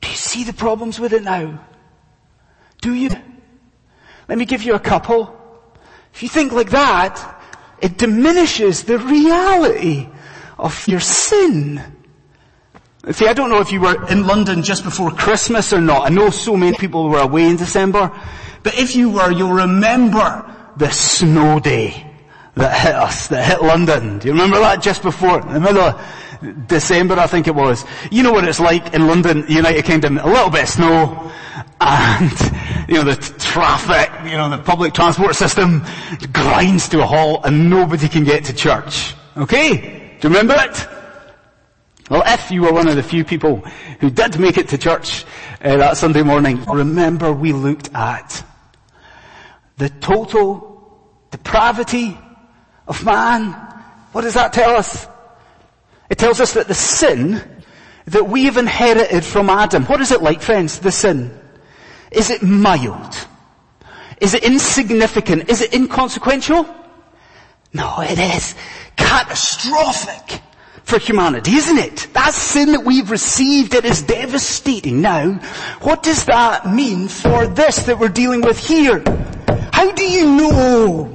Do 0.01 0.09
you 0.09 0.17
see 0.17 0.45
the 0.45 0.55
problems 0.55 0.99
with 0.99 1.13
it 1.13 1.23
now? 1.23 1.61
Do 2.81 2.95
you? 2.95 3.11
Let 4.29 4.39
me 4.39 4.45
give 4.45 4.63
you 4.63 4.75
a 4.75 4.81
couple. 4.81 5.39
If 6.15 6.23
you 6.23 6.29
think 6.29 6.53
like 6.53 6.71
that, 6.71 7.36
it 7.81 7.99
diminishes 7.99 8.85
the 8.85 8.99
reality 8.99 10.09
of 10.59 10.87
your 10.89 11.01
sin. 11.01 11.83
See, 13.11 13.29
I 13.29 13.35
don't 13.35 13.51
know 13.51 13.61
if 13.61 13.71
you 13.71 13.81
were 13.81 14.09
in 14.09 14.27
London 14.27 14.63
just 14.63 14.83
before 14.83 15.13
Christmas 15.13 15.73
or 15.73 15.81
not. 15.81 16.11
I 16.11 16.15
know 16.15 16.31
so 16.31 16.57
many 16.57 16.77
people 16.77 17.09
were 17.09 17.21
away 17.21 17.49
in 17.49 17.57
December. 17.57 18.11
But 18.65 18.77
if 18.79 18.97
you 18.97 19.11
were, 19.11 19.31
you'll 19.31 19.53
remember 19.53 20.45
the 20.77 20.91
snow 20.91 21.61
day 21.61 22.05
that 22.57 22.77
hit 22.77 22.95
us, 22.95 23.29
that 23.29 23.47
hit 23.47 23.63
London. 23.63 24.19
Do 24.19 24.27
you 24.27 24.33
remember 24.33 24.59
that 24.59 24.83
just 24.83 25.03
before, 25.03 25.41
in 25.41 25.53
the 25.53 25.61
middle 25.61 25.83
of 25.83 26.67
December 26.67 27.15
I 27.15 27.29
think 27.29 27.47
it 27.47 27.55
was? 27.55 27.85
You 28.11 28.25
know 28.25 28.33
what 28.33 28.43
it's 28.49 28.59
like 28.59 28.93
in 28.93 29.07
London, 29.07 29.45
United 29.49 29.85
Kingdom, 29.85 30.19
a 30.19 30.27
little 30.27 30.51
bit 30.51 30.65
of 30.65 30.69
snow, 30.69 31.31
and, 31.81 32.33
you 32.89 32.95
know, 32.95 33.05
the 33.05 33.17
traffic, 33.39 34.31
you 34.31 34.37
know, 34.37 34.49
the 34.49 34.59
public 34.59 34.95
transport 34.95 35.35
system 35.35 35.85
grinds 36.33 36.89
to 36.91 37.03
a 37.03 37.07
halt 37.07 37.43
and 37.45 37.69
nobody 37.69 38.09
can 38.09 38.25
get 38.25 38.45
to 38.45 38.55
church. 38.55 39.15
Okay? 39.37 40.17
Do 40.21 40.29
you 40.29 40.35
remember 40.35 40.55
it? 40.59 40.89
Well, 42.09 42.23
if 42.25 42.51
you 42.51 42.63
were 42.63 42.73
one 42.73 42.89
of 42.89 42.95
the 42.95 43.03
few 43.03 43.25
people 43.25 43.57
who 44.01 44.11
did 44.11 44.39
make 44.39 44.59
it 44.59 44.69
to 44.69 44.79
church 44.79 45.25
uh, 45.63 45.77
that 45.77 45.97
Sunday 45.97 46.23
morning, 46.23 46.65
remember 46.65 47.33
we 47.33 47.53
looked 47.53 47.91
at 47.95 48.45
the 49.79 49.89
total 49.89 50.77
depravity 51.31 52.17
of 52.87 53.05
man. 53.05 53.53
What 54.13 54.23
does 54.23 54.35
that 54.35 54.53
tell 54.53 54.77
us? 54.77 55.09
It 56.09 56.19
tells 56.19 56.41
us 56.41 56.55
that 56.55 56.69
the 56.69 56.75
sin 56.75 57.43
that 58.07 58.29
we 58.29 58.45
have 58.45 58.57
inherited 58.57 59.25
from 59.25 59.51
Adam, 59.51 59.85
what 59.87 60.01
is 60.01 60.13
it 60.13 60.23
like 60.23 60.41
friends, 60.41 60.79
the 60.79 60.93
sin? 60.93 61.37
Is 62.11 62.31
it 62.31 62.43
mild? 62.43 63.17
Is 64.21 64.35
it 64.35 64.45
insignificant? 64.45 65.51
Is 65.51 65.61
it 65.61 65.75
inconsequential? 65.75 66.67
No, 67.73 68.01
it 68.01 68.19
is 68.19 68.55
catastrophic 68.97 70.41
for 70.85 70.99
humanity, 70.99 71.53
isn't 71.57 71.79
it? 71.79 72.09
That 72.15 72.33
sin 72.33 72.73
that 72.73 72.85
we've 72.85 73.11
received, 73.11 73.75
it 73.75 73.85
is 73.85 74.03
devastating. 74.03 75.03
Now, 75.03 75.33
what 75.83 76.03
does 76.03 76.25
that 76.27 76.73
mean 76.73 77.09
for 77.09 77.47
this 77.47 77.85
that 77.85 77.99
we're 77.99 78.09
dealing 78.09 78.41
with 78.41 78.59
here? 78.59 79.03
How 79.73 79.93
do 79.93 80.05
you 80.05 80.27
know 80.37 81.13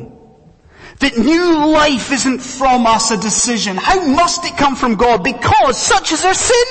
that 1.00 1.18
new 1.18 1.66
life 1.68 2.12
isn't 2.12 2.40
from 2.40 2.86
us 2.86 3.10
a 3.10 3.18
decision? 3.18 3.78
How 3.78 4.06
must 4.06 4.46
it 4.46 4.58
come 4.58 4.76
from 4.76 4.96
God? 4.96 5.24
Because 5.24 5.78
such 5.78 6.12
is 6.12 6.24
our 6.26 6.34
sin. 6.36 6.66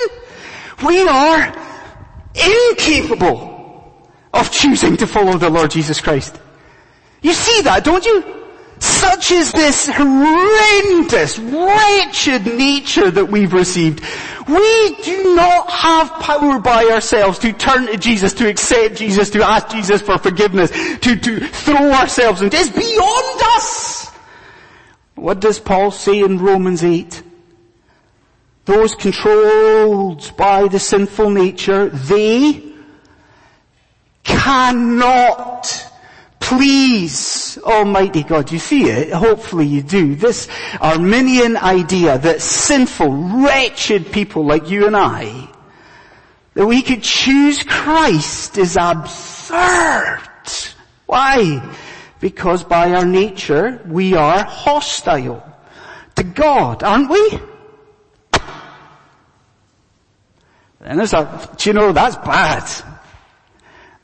We 0.85 1.03
are 1.09 1.53
incapable 2.35 3.50
of 4.33 4.51
choosing 4.51 4.97
to 4.99 5.07
follow 5.07 5.37
the 5.39 5.51
Lord 5.51 5.71
Jesus 5.71 6.01
Christ. 6.01 6.41
You 7.23 7.33
see 7.33 7.63
that, 7.63 7.85
don't 7.85 8.05
you? 8.05 8.41
Such 8.79 9.31
is 9.31 9.53
this 9.53 9.89
horrendous, 9.93 11.39
wretched 11.39 12.47
nature 12.47 13.11
that 13.11 13.27
we've 13.27 13.53
received. 13.53 14.03
We 14.49 14.97
do 15.03 15.35
not 15.37 15.71
have 15.71 16.11
power 16.21 16.59
by 16.59 16.87
ourselves 16.87 17.39
to 17.41 17.53
turn 17.53 17.87
to 17.87 17.99
Jesus, 17.99 18.33
to 18.35 18.49
accept 18.49 18.97
Jesus, 18.97 19.31
to 19.31 19.47
ask 19.47 19.69
Jesus 19.69 20.01
for 20.01 20.17
forgiveness, 20.17 20.71
to, 20.71 21.15
to 21.15 21.41
throw 21.41 21.93
ourselves 21.93 22.41
into. 22.41 22.57
It's 22.57 22.71
beyond 22.71 23.43
us! 23.57 24.11
What 25.15 25.41
does 25.41 25.61
Paul 25.61 25.91
say 25.91 26.21
in 26.21 26.39
Romans 26.39 26.83
8? 26.83 27.23
Those 28.65 28.95
controlled 28.95 30.35
by 30.39 30.69
the 30.69 30.79
sinful 30.79 31.29
nature, 31.29 31.91
they 31.91 32.70
cannot 34.25 35.91
please 36.41 37.59
Almighty 37.63 38.23
God. 38.25 38.51
You 38.51 38.59
see 38.59 38.85
it? 38.91 39.13
Hopefully 39.13 39.67
you 39.67 39.83
do. 39.83 40.15
This 40.15 40.49
Arminian 40.81 41.57
idea 41.57 42.19
that 42.19 42.43
sinful, 42.43 43.13
wretched 43.45 44.11
people 44.11 44.45
like 44.45 44.69
you 44.71 44.87
and 44.87 44.97
I, 44.97 45.49
that 46.55 46.67
we 46.67 46.83
could 46.83 47.03
choose 47.03 47.63
Christ 47.63 48.59
is 48.59 48.77
absurd. 48.81 50.21
Why? 51.07 51.77
Because 52.21 52.65
by 52.65 52.93
our 52.95 53.05
nature 53.05 53.81
we 53.87 54.15
are 54.15 54.45
hostile 54.45 55.47
to 56.17 56.23
God, 56.25 56.83
aren't 56.83 57.11
we? 57.11 57.41
And 60.81 60.99
there's 60.99 61.13
a, 61.13 61.49
do 61.57 61.71
you 61.71 61.75
know, 61.75 61.93
that's 61.93 62.17
bad. 62.17 62.69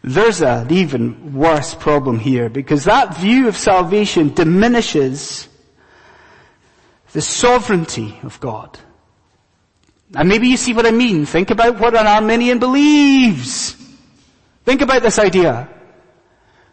There's 0.07 0.41
an 0.41 0.71
even 0.71 1.35
worse 1.35 1.75
problem 1.75 2.21
here 2.21 2.49
because 2.49 2.85
that 2.85 3.17
view 3.17 3.49
of 3.49 3.57
salvation 3.57 4.33
diminishes 4.33 5.49
the 7.13 7.21
sovereignty 7.21 8.17
of 8.23 8.39
God. 8.39 8.79
And 10.15 10.29
maybe 10.29 10.47
you 10.47 10.57
see 10.57 10.75
what 10.75 10.87
I 10.87 10.93
mean. 10.93 11.27
Think 11.27 11.51
about 11.51 11.81
what 11.81 11.97
an 11.97 12.07
Arminian 12.07 12.61
believes. 12.61 13.73
Think 14.65 14.81
about 14.81 15.03
this 15.03 15.19
idea. 15.19 15.69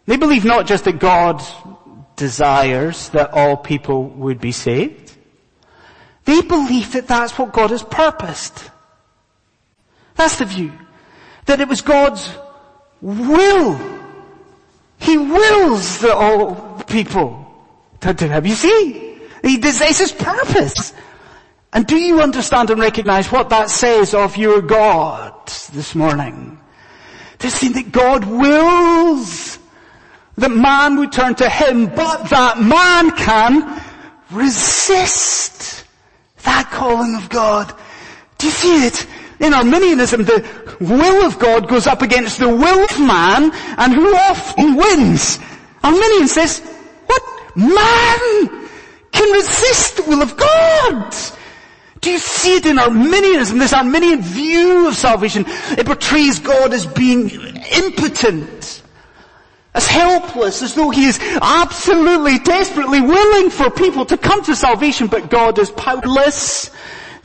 They 0.06 0.16
believe 0.16 0.44
not 0.44 0.68
just 0.68 0.84
that 0.84 1.00
God 1.00 1.42
desires 2.14 3.08
that 3.08 3.32
all 3.32 3.56
people 3.56 4.04
would 4.10 4.40
be 4.40 4.52
saved. 4.52 5.12
They 6.24 6.40
believe 6.40 6.92
that 6.92 7.08
that's 7.08 7.36
what 7.36 7.52
God 7.52 7.70
has 7.70 7.82
purposed. 7.82 8.70
That's 10.14 10.38
the 10.38 10.44
view. 10.44 10.72
That 11.46 11.60
it 11.60 11.66
was 11.66 11.82
God's 11.82 12.30
will. 13.04 13.78
He 14.98 15.18
wills 15.18 15.98
the 15.98 16.14
all 16.14 16.82
people 16.86 17.46
to, 18.00 18.14
to 18.14 18.28
have. 18.28 18.46
You 18.46 18.54
see? 18.54 19.18
He 19.42 19.58
desires 19.58 19.98
his 19.98 20.12
purpose. 20.12 20.94
And 21.72 21.86
do 21.86 21.96
you 21.96 22.20
understand 22.20 22.70
and 22.70 22.80
recognize 22.80 23.30
what 23.30 23.50
that 23.50 23.68
says 23.68 24.14
of 24.14 24.36
your 24.36 24.62
God 24.62 25.34
this 25.72 25.94
morning? 25.94 26.58
To 27.40 27.50
see 27.50 27.68
that 27.68 27.92
God 27.92 28.24
wills 28.24 29.58
that 30.36 30.50
man 30.50 30.96
would 30.96 31.12
turn 31.12 31.34
to 31.36 31.48
him, 31.48 31.86
but 31.86 32.24
that 32.30 32.58
man 32.58 33.10
can 33.16 33.82
resist 34.30 35.84
that 36.42 36.70
calling 36.70 37.14
of 37.16 37.28
God. 37.28 37.72
Do 38.38 38.46
you 38.46 38.52
see 38.52 38.86
it? 38.86 39.06
In 39.44 39.52
Arminianism, 39.52 40.24
the 40.24 40.42
will 40.80 41.26
of 41.26 41.38
God 41.38 41.68
goes 41.68 41.86
up 41.86 42.00
against 42.00 42.38
the 42.38 42.48
will 42.48 42.82
of 42.82 42.98
man, 42.98 43.52
and 43.76 43.92
who 43.92 44.16
often 44.16 44.74
wins? 44.74 45.38
Arminian 45.82 46.28
says, 46.28 46.60
what? 47.04 47.22
Man 47.54 48.68
can 49.12 49.32
resist 49.32 49.98
the 49.98 50.04
will 50.04 50.22
of 50.22 50.34
God! 50.38 51.14
Do 52.00 52.10
you 52.10 52.18
see 52.18 52.56
it 52.56 52.64
in 52.64 52.78
Arminianism, 52.78 53.58
this 53.58 53.74
Arminian 53.74 54.22
view 54.22 54.88
of 54.88 54.94
salvation? 54.94 55.44
It 55.46 55.84
portrays 55.84 56.38
God 56.38 56.72
as 56.72 56.86
being 56.86 57.28
impotent. 57.28 58.82
as 59.74 59.86
helpless 59.86 60.62
as 60.62 60.74
though 60.74 60.90
he 60.90 61.04
is 61.04 61.18
absolutely 61.42 62.38
desperately 62.38 63.00
willing 63.00 63.50
for 63.50 63.70
people 63.70 64.06
to 64.06 64.16
come 64.16 64.42
to 64.44 64.54
salvation, 64.54 65.08
but 65.08 65.28
God 65.28 65.58
is 65.58 65.70
powerless 65.70 66.70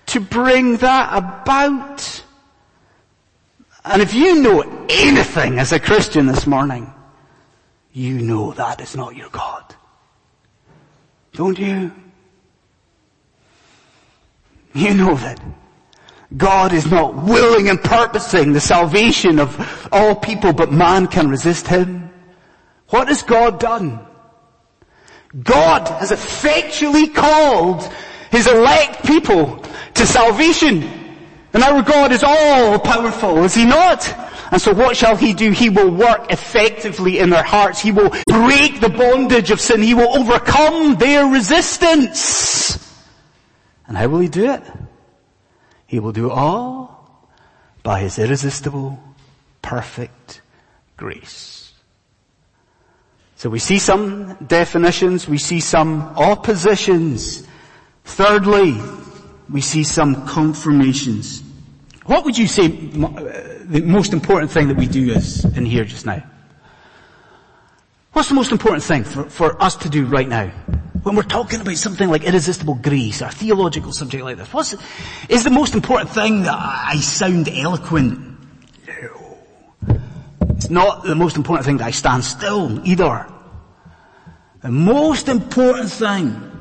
to 0.09 0.19
bring 0.19 0.77
that 0.77 1.09
about. 1.15 2.23
And 3.85 4.01
if 4.01 4.13
you 4.13 4.41
know 4.41 4.61
anything 4.89 5.59
as 5.59 5.71
a 5.71 5.79
Christian 5.79 6.25
this 6.25 6.45
morning, 6.45 6.93
you 7.93 8.19
know 8.19 8.53
that 8.53 8.81
is 8.81 8.95
not 8.95 9.15
your 9.15 9.29
God. 9.29 9.75
Don't 11.33 11.57
you? 11.57 11.91
You 14.73 14.93
know 14.93 15.15
that 15.15 15.41
God 16.35 16.73
is 16.73 16.85
not 16.89 17.15
willing 17.15 17.69
and 17.69 17.81
purposing 17.81 18.53
the 18.53 18.59
salvation 18.59 19.39
of 19.39 19.89
all 19.91 20.15
people, 20.15 20.53
but 20.53 20.71
man 20.71 21.07
can 21.07 21.29
resist 21.29 21.67
him. 21.67 22.11
What 22.89 23.07
has 23.07 23.23
God 23.23 23.59
done? 23.59 24.05
God 25.43 25.87
has 25.87 26.11
effectually 26.11 27.07
called 27.07 27.83
his 28.31 28.47
elect 28.47 29.05
people 29.05 29.63
to 29.99 30.07
salvation. 30.07 30.83
And 31.53 31.63
our 31.63 31.81
God 31.81 32.11
is 32.11 32.23
all 32.23 32.79
powerful, 32.79 33.43
is 33.43 33.53
he 33.53 33.65
not? 33.65 34.07
And 34.51 34.61
so 34.61 34.73
what 34.73 34.97
shall 34.97 35.15
he 35.15 35.33
do? 35.33 35.51
He 35.51 35.69
will 35.69 35.91
work 35.91 36.31
effectively 36.31 37.19
in 37.19 37.29
their 37.29 37.43
hearts. 37.43 37.79
He 37.79 37.91
will 37.91 38.09
break 38.27 38.79
the 38.79 38.89
bondage 38.89 39.51
of 39.51 39.59
sin. 39.59 39.81
He 39.81 39.93
will 39.93 40.17
overcome 40.17 40.95
their 40.95 41.25
resistance. 41.25 42.77
And 43.87 43.97
how 43.97 44.07
will 44.07 44.19
he 44.19 44.27
do 44.27 44.51
it? 44.51 44.63
He 45.85 45.99
will 45.99 46.13
do 46.13 46.31
all 46.31 47.29
by 47.83 47.99
his 47.99 48.17
irresistible, 48.17 48.99
perfect 49.61 50.41
grace. 50.97 51.73
So 53.35 53.49
we 53.49 53.59
see 53.59 53.79
some 53.79 54.35
definitions, 54.45 55.27
we 55.27 55.37
see 55.37 55.59
some 55.59 56.01
oppositions. 56.15 57.47
Thirdly, 58.03 58.81
we 59.51 59.61
see 59.61 59.83
some 59.83 60.27
confirmations. 60.27 61.43
What 62.05 62.25
would 62.25 62.37
you 62.37 62.47
say 62.47 62.65
uh, 62.65 62.69
the 63.65 63.83
most 63.85 64.13
important 64.13 64.51
thing 64.51 64.67
that 64.67 64.77
we 64.77 64.87
do 64.87 65.11
is 65.11 65.45
in 65.45 65.65
here 65.65 65.85
just 65.85 66.05
now? 66.05 66.23
What's 68.13 68.29
the 68.29 68.35
most 68.35 68.51
important 68.51 68.83
thing 68.83 69.03
for, 69.03 69.29
for 69.29 69.61
us 69.61 69.75
to 69.77 69.89
do 69.89 70.05
right 70.05 70.27
now? 70.27 70.47
When 71.03 71.15
we're 71.15 71.23
talking 71.23 71.61
about 71.61 71.77
something 71.77 72.09
like 72.09 72.23
irresistible 72.23 72.75
grace, 72.75 73.21
a 73.21 73.29
theological 73.29 73.93
subject 73.93 74.23
like 74.23 74.37
this, 74.37 74.51
what's, 74.51 74.75
is 75.29 75.43
the 75.43 75.49
most 75.49 75.73
important 75.73 76.09
thing 76.09 76.43
that 76.43 76.57
I 76.57 76.99
sound 76.99 77.47
eloquent? 77.47 78.19
No. 78.87 79.37
It's 80.49 80.69
not 80.69 81.03
the 81.03 81.15
most 81.15 81.37
important 81.37 81.65
thing 81.65 81.77
that 81.77 81.85
I 81.85 81.91
stand 81.91 82.25
still 82.25 82.85
either. 82.85 83.27
The 84.61 84.71
most 84.71 85.29
important 85.29 85.89
thing 85.89 86.51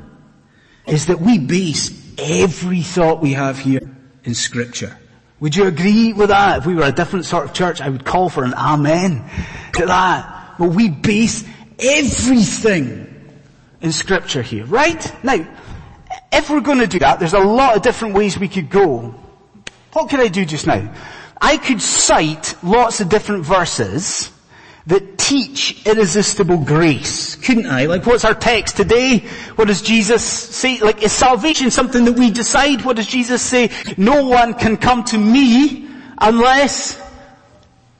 is 0.86 1.06
that 1.06 1.20
we 1.20 1.38
base 1.38 1.90
every 2.18 2.82
thought 2.82 3.20
we 3.20 3.32
have 3.32 3.58
here 3.58 3.80
in 4.24 4.34
scripture. 4.34 4.96
Would 5.40 5.54
you 5.54 5.66
agree 5.66 6.12
with 6.12 6.30
that? 6.30 6.58
If 6.58 6.66
we 6.66 6.74
were 6.74 6.82
a 6.82 6.92
different 6.92 7.24
sort 7.24 7.44
of 7.44 7.52
church, 7.52 7.80
I 7.80 7.88
would 7.88 8.04
call 8.04 8.28
for 8.28 8.44
an 8.44 8.54
amen 8.54 9.24
to 9.74 9.86
that. 9.86 10.54
But 10.58 10.70
we 10.70 10.88
base 10.88 11.44
everything 11.78 13.06
in 13.80 13.92
scripture 13.92 14.42
here, 14.42 14.64
right? 14.64 15.24
Now, 15.24 15.46
if 16.32 16.50
we're 16.50 16.60
going 16.60 16.78
to 16.78 16.88
do 16.88 16.98
that, 16.98 17.20
there's 17.20 17.34
a 17.34 17.38
lot 17.38 17.76
of 17.76 17.82
different 17.82 18.14
ways 18.14 18.36
we 18.38 18.48
could 18.48 18.68
go. 18.68 19.14
What 19.92 20.10
could 20.10 20.20
I 20.20 20.28
do 20.28 20.44
just 20.44 20.66
now? 20.66 20.92
I 21.40 21.56
could 21.56 21.80
cite 21.80 22.56
lots 22.64 23.00
of 23.00 23.08
different 23.08 23.44
verses 23.44 24.30
that 24.88 25.18
teach 25.18 25.86
irresistible 25.86 26.56
grace, 26.56 27.36
couldn't 27.36 27.66
I? 27.66 27.84
Like 27.84 28.06
what's 28.06 28.24
our 28.24 28.34
text 28.34 28.76
today? 28.76 29.18
What 29.56 29.68
does 29.68 29.82
Jesus 29.82 30.24
say? 30.24 30.80
Like 30.80 31.02
is 31.02 31.12
salvation 31.12 31.70
something 31.70 32.06
that 32.06 32.18
we 32.18 32.30
decide? 32.30 32.84
What 32.84 32.96
does 32.96 33.06
Jesus 33.06 33.42
say? 33.42 33.70
No 33.98 34.26
one 34.26 34.54
can 34.54 34.78
come 34.78 35.04
to 35.04 35.18
me 35.18 35.88
unless 36.18 37.00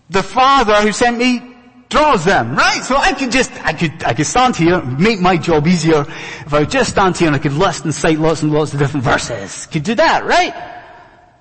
the 0.09 0.22
Father 0.22 0.77
who 0.77 0.92
sent 0.92 1.18
me 1.18 1.57
draws 1.90 2.24
them, 2.24 2.57
right? 2.57 2.83
So 2.83 2.96
I 2.96 3.12
could 3.12 3.33
just, 3.33 3.53
I 3.64 3.74
could, 3.74 4.03
I 4.05 4.14
could 4.14 4.27
stand 4.27 4.57
here, 4.57 4.83
make 4.83 5.20
my 5.20 5.37
job 5.37 5.66
easier 5.66 6.07
if 6.09 6.53
I 6.53 6.61
would 6.61 6.70
just 6.70 6.90
stand 6.90 7.18
here 7.18 7.29
and 7.29 7.37
I 7.37 7.38
could 7.38 7.53
list 7.53 7.85
and 7.85 7.94
cite 7.94 8.18
lots 8.18 8.42
and 8.42 8.53
lots 8.53 8.72
of 8.72 8.79
different 8.79 9.05
verses. 9.05 9.66
Could 9.66 9.85
do 9.85 9.94
that, 9.94 10.24
right? 10.24 10.55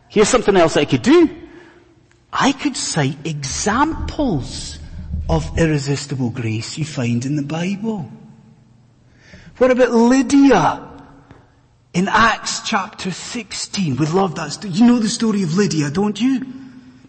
Here's 0.09 0.29
something 0.29 0.55
else 0.55 0.75
I 0.75 0.85
could 0.85 1.01
do. 1.01 1.29
I 2.31 2.51
could 2.51 2.75
cite 2.75 3.17
examples 3.25 4.77
of 5.29 5.57
irresistible 5.57 6.29
grace 6.29 6.77
you 6.77 6.85
find 6.85 7.25
in 7.25 7.35
the 7.35 7.43
Bible. 7.43 8.09
What 9.57 9.71
about 9.71 9.91
Lydia? 9.91 10.83
In 11.93 12.07
Acts 12.07 12.61
chapter 12.61 13.11
16, 13.11 13.97
we 13.97 14.05
love 14.07 14.35
that 14.35 14.51
story. 14.51 14.73
You 14.73 14.85
know 14.85 14.99
the 14.99 15.09
story 15.09 15.43
of 15.43 15.55
Lydia, 15.55 15.89
don't 15.89 16.19
you? 16.19 16.45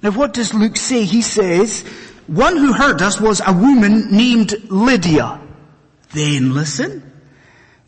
Now 0.03 0.11
what 0.11 0.33
does 0.33 0.55
Luke 0.55 0.77
say? 0.77 1.05
He 1.05 1.23
says, 1.23 1.83
one 2.27 2.57
who 2.57 2.73
heard 2.73 3.03
us 3.03 3.21
was 3.21 3.41
a 3.47 3.53
woman 3.53 4.17
named 4.17 4.55
Lydia. 4.71 5.41
Then 6.13 6.55
listen, 6.55 7.13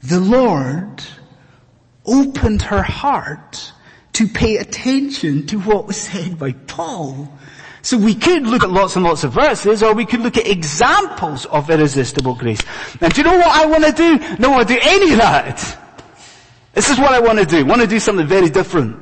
the 0.03 0.21
Lord 0.21 1.03
opened 2.05 2.63
her 2.63 2.83
heart 2.83 3.73
to 4.15 4.29
pay 4.29 4.57
attention 4.57 5.47
to 5.47 5.61
what 5.61 5.87
was 5.87 5.97
said 5.97 6.39
by 6.39 6.53
Paul 6.53 7.33
so 7.83 7.97
we 7.97 8.15
could 8.15 8.43
look 8.43 8.63
at 8.63 8.71
lots 8.71 8.97
and 8.97 9.05
lots 9.05 9.25
of 9.25 9.33
verses, 9.33 9.83
or 9.83 9.95
we 9.95 10.05
could 10.05 10.21
look 10.21 10.37
at 10.37 10.47
examples 10.47 11.47
of 11.47 11.71
irresistible 11.71 12.35
grace. 12.35 12.61
And 13.01 13.13
do 13.13 13.21
you 13.21 13.25
know 13.25 13.37
what 13.37 13.49
I 13.49 13.67
want 13.67 13.85
to 13.85 13.93
do? 13.93 14.19
No, 14.19 14.25
I 14.25 14.37
don't 14.37 14.51
want 14.53 14.69
to 14.69 14.75
do 14.75 14.81
any 14.83 15.13
of 15.13 15.19
that. 15.19 15.79
This 16.75 16.91
is 16.91 16.99
what 16.99 17.13
I 17.13 17.21
want 17.21 17.39
to 17.39 17.47
do. 17.47 17.59
I 17.59 17.63
want 17.63 17.81
to 17.81 17.87
do 17.87 17.99
something 17.99 18.27
very 18.27 18.51
different. 18.51 18.97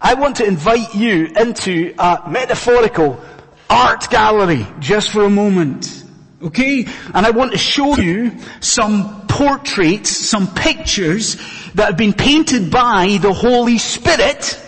I 0.00 0.14
want 0.14 0.36
to 0.36 0.44
invite 0.46 0.94
you 0.94 1.26
into 1.26 1.94
a 1.98 2.22
metaphorical 2.28 3.20
art 3.68 4.08
gallery 4.10 4.66
just 4.78 5.10
for 5.10 5.24
a 5.24 5.30
moment. 5.30 6.04
Okay? 6.42 6.86
And 7.14 7.26
I 7.26 7.30
want 7.30 7.52
to 7.52 7.58
show 7.58 7.96
you 7.96 8.32
some 8.60 9.26
portraits, 9.26 10.10
some 10.10 10.52
pictures 10.54 11.36
that 11.74 11.86
have 11.86 11.96
been 11.96 12.12
painted 12.12 12.70
by 12.70 13.18
the 13.20 13.32
Holy 13.32 13.78
Spirit, 13.78 14.60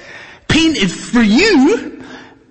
painted 0.48 0.90
for 0.90 1.22
you, 1.22 1.99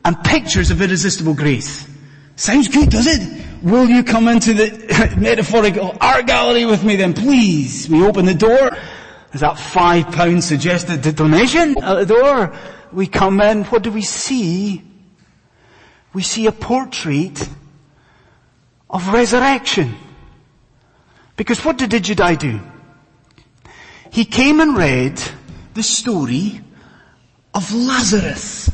and 0.10 0.24
pictures 0.24 0.72
of 0.72 0.82
irresistible 0.82 1.36
grace. 1.36 1.88
Sounds 2.36 2.68
good, 2.68 2.90
does 2.90 3.06
it? 3.06 3.46
Will 3.62 3.88
you 3.88 4.04
come 4.04 4.28
into 4.28 4.56
the 4.56 5.14
metaphorical 5.20 5.96
art 6.02 6.26
gallery 6.26 6.66
with 6.66 6.84
me 6.84 6.96
then, 6.96 7.14
please? 7.14 7.88
We 7.88 8.04
open 8.04 8.26
the 8.26 8.34
door. 8.34 8.72
There's 9.32 9.42
that 9.42 9.60
five 9.60 10.12
pound 10.12 10.44
suggested 10.44 11.04
donation 11.16 11.78
at 11.84 11.94
the 11.94 12.06
door. 12.08 12.56
We 12.92 13.06
come 13.06 13.40
in. 13.40 13.66
What 13.66 13.84
do 13.84 13.92
we 13.92 14.02
see? 14.02 14.82
We 16.12 16.24
see 16.24 16.48
a 16.48 16.52
portrait 16.52 17.48
of 18.90 19.14
resurrection. 19.14 19.96
Because 21.36 21.64
what 21.64 21.78
did 21.78 21.92
Jedi 21.92 22.40
do? 22.40 22.60
He 24.12 24.26
came 24.26 24.60
and 24.60 24.76
read 24.76 25.22
the 25.76 25.84
story 25.84 26.62
of 27.54 27.72
Lazarus. 27.72 28.72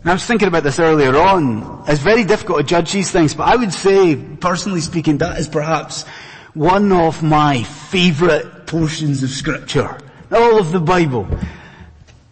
And 0.00 0.08
I 0.08 0.14
was 0.14 0.24
thinking 0.24 0.48
about 0.48 0.62
this 0.62 0.78
earlier 0.78 1.14
on. 1.16 1.84
It's 1.86 2.00
very 2.00 2.24
difficult 2.24 2.58
to 2.58 2.64
judge 2.64 2.92
these 2.92 3.10
things, 3.10 3.34
but 3.34 3.48
I 3.48 3.56
would 3.56 3.72
say, 3.72 4.16
personally 4.16 4.80
speaking, 4.80 5.18
that 5.18 5.38
is 5.38 5.46
perhaps 5.46 6.06
one 6.54 6.90
of 6.90 7.22
my 7.22 7.62
favourite 7.62 8.66
portions 8.66 9.22
of 9.22 9.28
scripture. 9.28 9.98
All 10.32 10.58
of 10.58 10.72
the 10.72 10.80
Bible. 10.80 11.28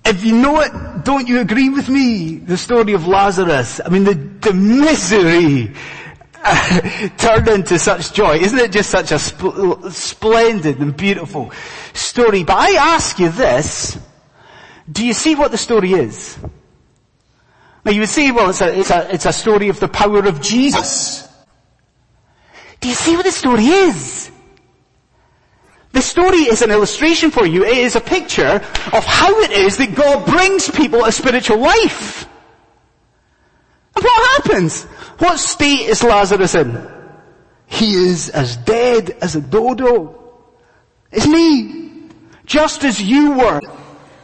If 0.02 0.24
you 0.24 0.34
know 0.34 0.60
it, 0.60 1.04
don't 1.04 1.28
you 1.28 1.40
agree 1.40 1.68
with 1.68 1.90
me? 1.90 2.36
The 2.36 2.56
story 2.56 2.94
of 2.94 3.06
Lazarus. 3.06 3.82
I 3.84 3.90
mean, 3.90 4.04
the, 4.04 4.14
the 4.14 4.54
misery 4.54 5.74
uh, 6.42 7.08
turned 7.18 7.48
into 7.48 7.78
such 7.78 8.14
joy. 8.14 8.38
Isn't 8.38 8.58
it 8.58 8.72
just 8.72 8.88
such 8.88 9.12
a 9.12 9.18
sp- 9.20 9.90
splendid 9.90 10.78
and 10.78 10.96
beautiful 10.96 11.52
story? 11.92 12.44
But 12.44 12.56
I 12.56 12.94
ask 12.94 13.18
you 13.18 13.28
this, 13.28 13.98
do 14.90 15.04
you 15.04 15.12
see 15.12 15.34
what 15.34 15.50
the 15.50 15.58
story 15.58 15.92
is? 15.92 16.38
You 17.88 18.06
say, 18.06 18.30
well, 18.30 18.50
it's 18.50 18.60
a, 18.60 18.78
it's 18.78 18.90
a, 18.90 19.14
it's 19.14 19.26
a 19.26 19.32
story 19.32 19.68
of 19.68 19.80
the 19.80 19.88
power 19.88 20.24
of 20.26 20.40
Jesus. 20.40 21.26
Do 22.80 22.88
you 22.88 22.94
see 22.94 23.16
what 23.16 23.24
the 23.24 23.32
story 23.32 23.66
is? 23.66 24.30
The 25.92 26.02
story 26.02 26.40
is 26.40 26.62
an 26.62 26.70
illustration 26.70 27.30
for 27.30 27.46
you. 27.46 27.64
It 27.64 27.78
is 27.78 27.96
a 27.96 28.00
picture 28.00 28.62
of 28.92 29.04
how 29.04 29.40
it 29.40 29.52
is 29.52 29.78
that 29.78 29.94
God 29.94 30.26
brings 30.26 30.70
people 30.70 31.04
a 31.04 31.12
spiritual 31.12 31.58
life. 31.58 32.26
And 33.96 34.04
what 34.04 34.42
happens? 34.42 34.84
What 35.18 35.38
state 35.38 35.88
is 35.88 36.04
Lazarus 36.04 36.54
in? 36.54 36.88
He 37.66 37.94
is 37.94 38.28
as 38.28 38.56
dead 38.58 39.10
as 39.20 39.34
a 39.34 39.40
dodo. 39.40 40.14
It's 41.10 41.26
me. 41.26 42.08
Just 42.44 42.84
as 42.84 43.02
you 43.02 43.32
were. 43.32 43.60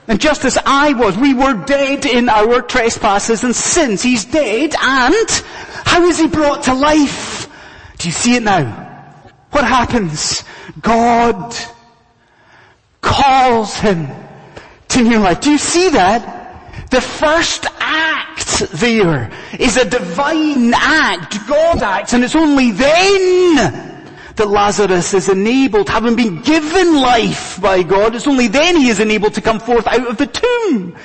And 0.07 0.21
just 0.21 0.45
as 0.45 0.59
I 0.65 0.93
was, 0.93 1.17
we 1.17 1.33
were 1.33 1.55
dead 1.65 2.05
in 2.05 2.29
our 2.29 2.61
trespasses 2.61 3.43
and 3.43 3.57
sins. 3.57 4.03
He's 4.03 4.25
dead 4.25 4.75
and 4.79 5.31
how 5.85 6.03
is 6.03 6.19
he 6.19 6.27
brought 6.27 6.65
to 6.65 6.75
life? 6.75 7.49
Do 7.99 8.09
you 8.09 8.13
see 8.13 8.37
it 8.37 8.43
now? 8.43 8.65
What 9.51 9.65
happens? 9.65 10.45
God 10.81 11.55
calls 13.01 13.75
him 13.79 14.09
to 14.89 15.03
new 15.03 15.19
life. 15.19 15.41
Do 15.41 15.53
you 15.53 15.59
see 15.59 15.91
that? 15.91 16.91
The 16.91 17.01
first 17.01 17.67
act 17.79 18.59
there 18.73 19.31
is 19.59 19.77
a 19.77 19.89
divine 19.89 20.75
act, 20.75 21.47
God 21.47 21.83
acts, 21.83 22.13
and 22.13 22.25
it's 22.25 22.35
only 22.35 22.73
then 22.73 23.94
that 24.37 24.49
Lazarus 24.49 25.15
is 25.15 25.29
enabled, 25.29 25.89
having 25.89 26.17
been 26.17 26.43
given 26.43 27.01
life 27.01 27.61
by 27.61 27.83
God, 27.83 28.15
it's 28.15 28.27
only 28.27 28.49
then 28.49 28.77
he 28.77 28.89
is 28.89 29.01
enabled 29.01 29.35
to 29.35 29.41
come 29.41 29.61
forth 29.61 29.87
out 29.87 30.07
of 30.07 30.17
the 30.17 30.27
tomb. 30.27 30.97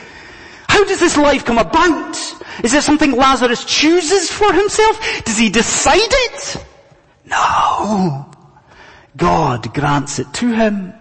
How 0.68 0.84
does 0.86 1.00
this 1.00 1.18
life 1.18 1.46
come 1.46 1.58
about? 1.58 2.16
Is 2.64 2.74
it 2.74 2.84
something 2.84 3.12
Lazarus 3.12 3.66
chooses 3.66 4.32
for 4.32 4.52
himself? 4.54 5.24
Does 5.26 5.38
he 5.38 5.50
decide 5.50 6.00
it? 6.00 6.66
No. 7.26 8.30
God 9.16 9.74
grants 9.74 10.20
it 10.20 10.32
to 10.36 10.52
him. 10.52 10.94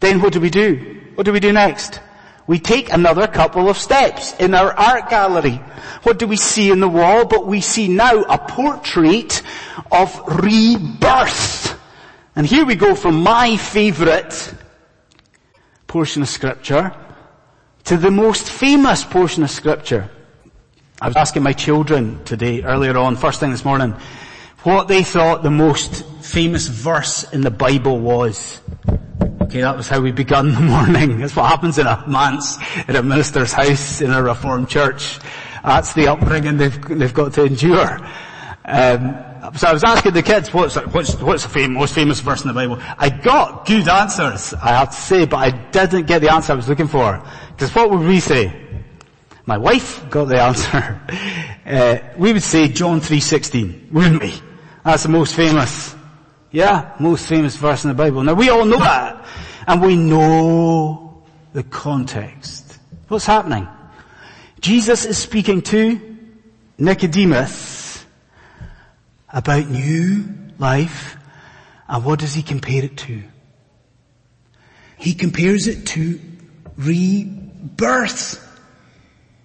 Then 0.00 0.20
what 0.20 0.32
do 0.32 0.40
we 0.40 0.50
do? 0.50 1.00
What 1.14 1.24
do 1.24 1.32
we 1.32 1.40
do 1.40 1.52
next? 1.52 2.00
We 2.52 2.58
take 2.58 2.92
another 2.92 3.26
couple 3.26 3.70
of 3.70 3.78
steps 3.78 4.34
in 4.34 4.52
our 4.52 4.78
art 4.78 5.08
gallery. 5.08 5.58
What 6.02 6.18
do 6.18 6.26
we 6.26 6.36
see 6.36 6.70
in 6.70 6.80
the 6.80 6.88
wall? 6.88 7.24
But 7.24 7.46
we 7.46 7.62
see 7.62 7.88
now 7.88 8.24
a 8.24 8.36
portrait 8.36 9.40
of 9.90 10.20
rebirth. 10.26 11.80
And 12.36 12.46
here 12.46 12.66
we 12.66 12.74
go 12.74 12.94
from 12.94 13.22
my 13.22 13.56
favorite 13.56 14.54
portion 15.86 16.20
of 16.20 16.28
scripture 16.28 16.94
to 17.84 17.96
the 17.96 18.10
most 18.10 18.50
famous 18.50 19.02
portion 19.02 19.42
of 19.42 19.50
scripture. 19.50 20.10
I 21.00 21.08
was 21.08 21.16
asking 21.16 21.44
my 21.44 21.54
children 21.54 22.22
today, 22.24 22.62
earlier 22.64 22.98
on, 22.98 23.16
first 23.16 23.40
thing 23.40 23.50
this 23.50 23.64
morning, 23.64 23.94
what 24.62 24.88
they 24.88 25.04
thought 25.04 25.42
the 25.42 25.50
most 25.50 26.04
famous 26.20 26.66
verse 26.66 27.24
in 27.32 27.40
the 27.40 27.50
Bible 27.50 27.98
was. 27.98 28.60
Okay, 29.52 29.60
that 29.60 29.76
was 29.76 29.86
how 29.86 30.00
we 30.00 30.12
begun 30.12 30.54
the 30.54 30.60
morning. 30.62 31.18
That's 31.18 31.36
what 31.36 31.44
happens 31.44 31.76
in 31.76 31.86
a 31.86 32.02
manse, 32.08 32.56
in 32.88 32.96
a 32.96 33.02
minister's 33.02 33.52
house, 33.52 34.00
in 34.00 34.10
a 34.10 34.22
reformed 34.22 34.70
church. 34.70 35.18
That's 35.62 35.92
the 35.92 36.08
upbringing 36.08 36.56
they've, 36.56 36.82
they've 36.88 37.12
got 37.12 37.34
to 37.34 37.44
endure. 37.44 38.00
Um, 38.64 39.14
so 39.54 39.68
I 39.68 39.72
was 39.74 39.84
asking 39.84 40.14
the 40.14 40.22
kids, 40.22 40.54
what's, 40.54 40.76
what's, 40.76 41.16
what's 41.16 41.42
the 41.42 41.50
fam- 41.50 41.74
most 41.74 41.94
famous 41.94 42.20
verse 42.20 42.40
in 42.40 42.48
the 42.48 42.54
Bible? 42.54 42.78
I 42.96 43.10
got 43.10 43.66
good 43.66 43.86
answers, 43.88 44.54
I 44.54 44.70
have 44.70 44.88
to 44.88 44.96
say, 44.96 45.26
but 45.26 45.36
I 45.36 45.50
didn't 45.50 46.06
get 46.06 46.22
the 46.22 46.32
answer 46.32 46.54
I 46.54 46.56
was 46.56 46.70
looking 46.70 46.88
for. 46.88 47.22
Because 47.50 47.74
what 47.74 47.90
would 47.90 48.08
we 48.08 48.20
say? 48.20 48.58
My 49.44 49.58
wife 49.58 50.08
got 50.08 50.28
the 50.28 50.40
answer. 50.40 50.98
Uh, 51.64 51.98
we 52.18 52.32
would 52.32 52.42
say 52.42 52.66
John 52.66 53.00
3.16, 53.00 53.92
wouldn't 53.92 54.20
we? 54.20 54.34
That's 54.84 55.04
the 55.04 55.08
most 55.10 55.36
famous. 55.36 55.94
Yeah, 56.50 56.96
most 56.98 57.28
famous 57.28 57.54
verse 57.54 57.84
in 57.84 57.88
the 57.88 57.94
Bible. 57.94 58.24
Now 58.24 58.34
we 58.34 58.50
all 58.50 58.64
know 58.64 58.80
that. 58.80 59.24
And 59.66 59.80
we 59.82 59.96
know 59.96 61.22
the 61.52 61.62
context. 61.62 62.78
What's 63.08 63.26
happening? 63.26 63.68
Jesus 64.60 65.04
is 65.04 65.18
speaking 65.18 65.62
to 65.62 66.00
Nicodemus 66.78 68.04
about 69.28 69.68
new 69.68 70.24
life. 70.58 71.16
And 71.88 72.04
what 72.04 72.20
does 72.20 72.34
he 72.34 72.42
compare 72.42 72.84
it 72.84 72.96
to? 72.98 73.22
He 74.96 75.14
compares 75.14 75.66
it 75.66 75.86
to 75.88 76.20
rebirth. 76.76 78.38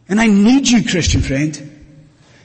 And 0.07 0.21
I 0.21 0.27
need 0.27 0.67
you, 0.67 0.83
Christian 0.83 1.21
friend, 1.21 1.53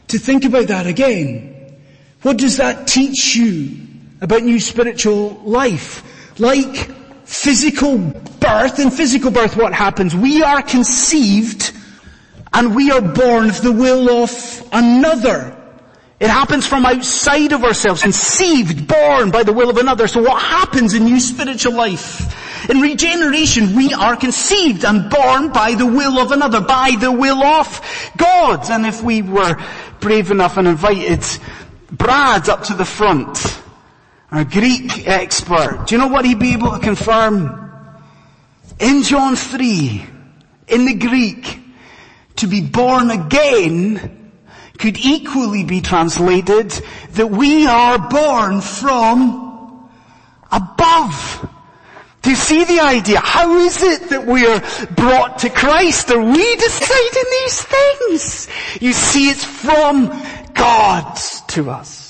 to 0.09 0.19
think 0.19 0.45
about 0.45 0.69
that 0.69 0.87
again. 0.87 1.77
What 2.23 2.39
does 2.39 2.57
that 2.57 2.87
teach 2.87 3.37
you 3.37 3.87
about 4.21 4.43
new 4.43 4.61
spiritual 4.61 5.41
life? 5.45 6.03
Like 6.39 6.91
physical 7.33 7.97
birth, 8.41 8.79
in 8.79 8.91
physical 8.91 9.31
birth 9.31 9.57
what 9.57 9.73
happens? 9.73 10.15
We 10.15 10.43
are 10.43 10.61
conceived 10.61 11.73
and 12.53 12.77
we 12.77 12.91
are 12.91 13.01
born 13.01 13.49
of 13.49 13.63
the 13.63 13.73
will 13.73 14.23
of 14.23 14.69
another. 14.71 15.57
It 16.21 16.29
happens 16.29 16.67
from 16.67 16.85
outside 16.85 17.53
of 17.53 17.65
ourselves, 17.65 18.03
conceived, 18.03 18.87
born 18.87 19.31
by 19.31 19.43
the 19.43 19.53
will 19.53 19.71
of 19.71 19.79
another. 19.79 20.07
So 20.07 20.23
what 20.23 20.41
happens 20.41 20.93
in 20.95 21.05
new 21.05 21.19
spiritual 21.19 21.73
life? 21.73 22.69
In 22.71 22.81
regeneration, 22.81 23.75
we 23.75 23.93
are 23.95 24.15
conceived 24.15 24.85
and 24.85 25.11
born 25.11 25.49
by 25.53 25.75
the 25.75 25.87
will 25.87 26.19
of 26.19 26.31
another, 26.33 26.61
by 26.61 26.97
the 27.01 27.11
will 27.11 27.43
of 27.43 27.81
God. 28.19 28.71
And 28.71 28.87
if 28.87 29.03
we 29.03 29.23
were 29.23 29.57
brave 30.01 30.31
enough 30.31 30.59
and 30.59 30.69
invited 30.69 31.25
Brad 31.91 32.49
up 32.49 32.65
to 32.65 32.75
the 32.75 32.85
front, 32.85 33.62
our 34.33 34.45
Greek 34.45 35.07
expert, 35.07 35.87
do 35.87 35.95
you 35.95 36.01
know 36.01 36.09
what 36.09 36.25
he'd 36.25 36.39
be 36.39 36.55
able 36.55 36.73
to 36.73 36.79
confirm? 36.79 37.71
In 38.81 39.03
John 39.03 39.37
3, 39.37 40.07
in 40.69 40.87
the 40.87 40.95
Greek, 40.95 41.61
to 42.37 42.47
be 42.47 42.63
born 42.63 43.11
again 43.11 44.33
could 44.79 44.99
equally 44.99 45.65
be 45.65 45.81
translated 45.81 46.71
that 47.13 47.31
we 47.31 47.67
are 47.67 47.99
born 48.09 48.61
from 48.61 49.89
above. 50.51 51.49
Do 52.23 52.31
you 52.31 52.37
see 52.37 52.65
the 52.65 52.81
idea? 52.81 53.21
How 53.21 53.59
is 53.59 53.83
it 53.83 54.09
that 54.11 54.27
we 54.27 54.47
are 54.47 54.61
brought 54.95 55.41
to 55.41 55.51
Christ? 55.51 56.11
Are 56.11 56.21
we 56.21 56.57
deciding 56.57 57.31
these 57.31 57.63
things? 57.63 58.49
You 58.81 58.93
see, 58.93 59.29
it's 59.31 59.45
from 59.45 60.07
God 60.55 61.17
to 61.49 61.71
us. 61.71 62.02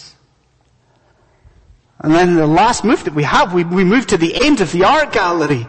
And 2.02 2.12
then 2.12 2.34
the 2.34 2.46
last 2.46 2.84
move 2.84 3.04
that 3.04 3.14
we 3.14 3.22
have, 3.22 3.54
we, 3.54 3.62
we 3.64 3.84
move 3.84 4.08
to 4.08 4.16
the 4.16 4.44
end 4.44 4.60
of 4.60 4.72
the 4.72 4.84
art 4.84 5.12
gallery. 5.12 5.66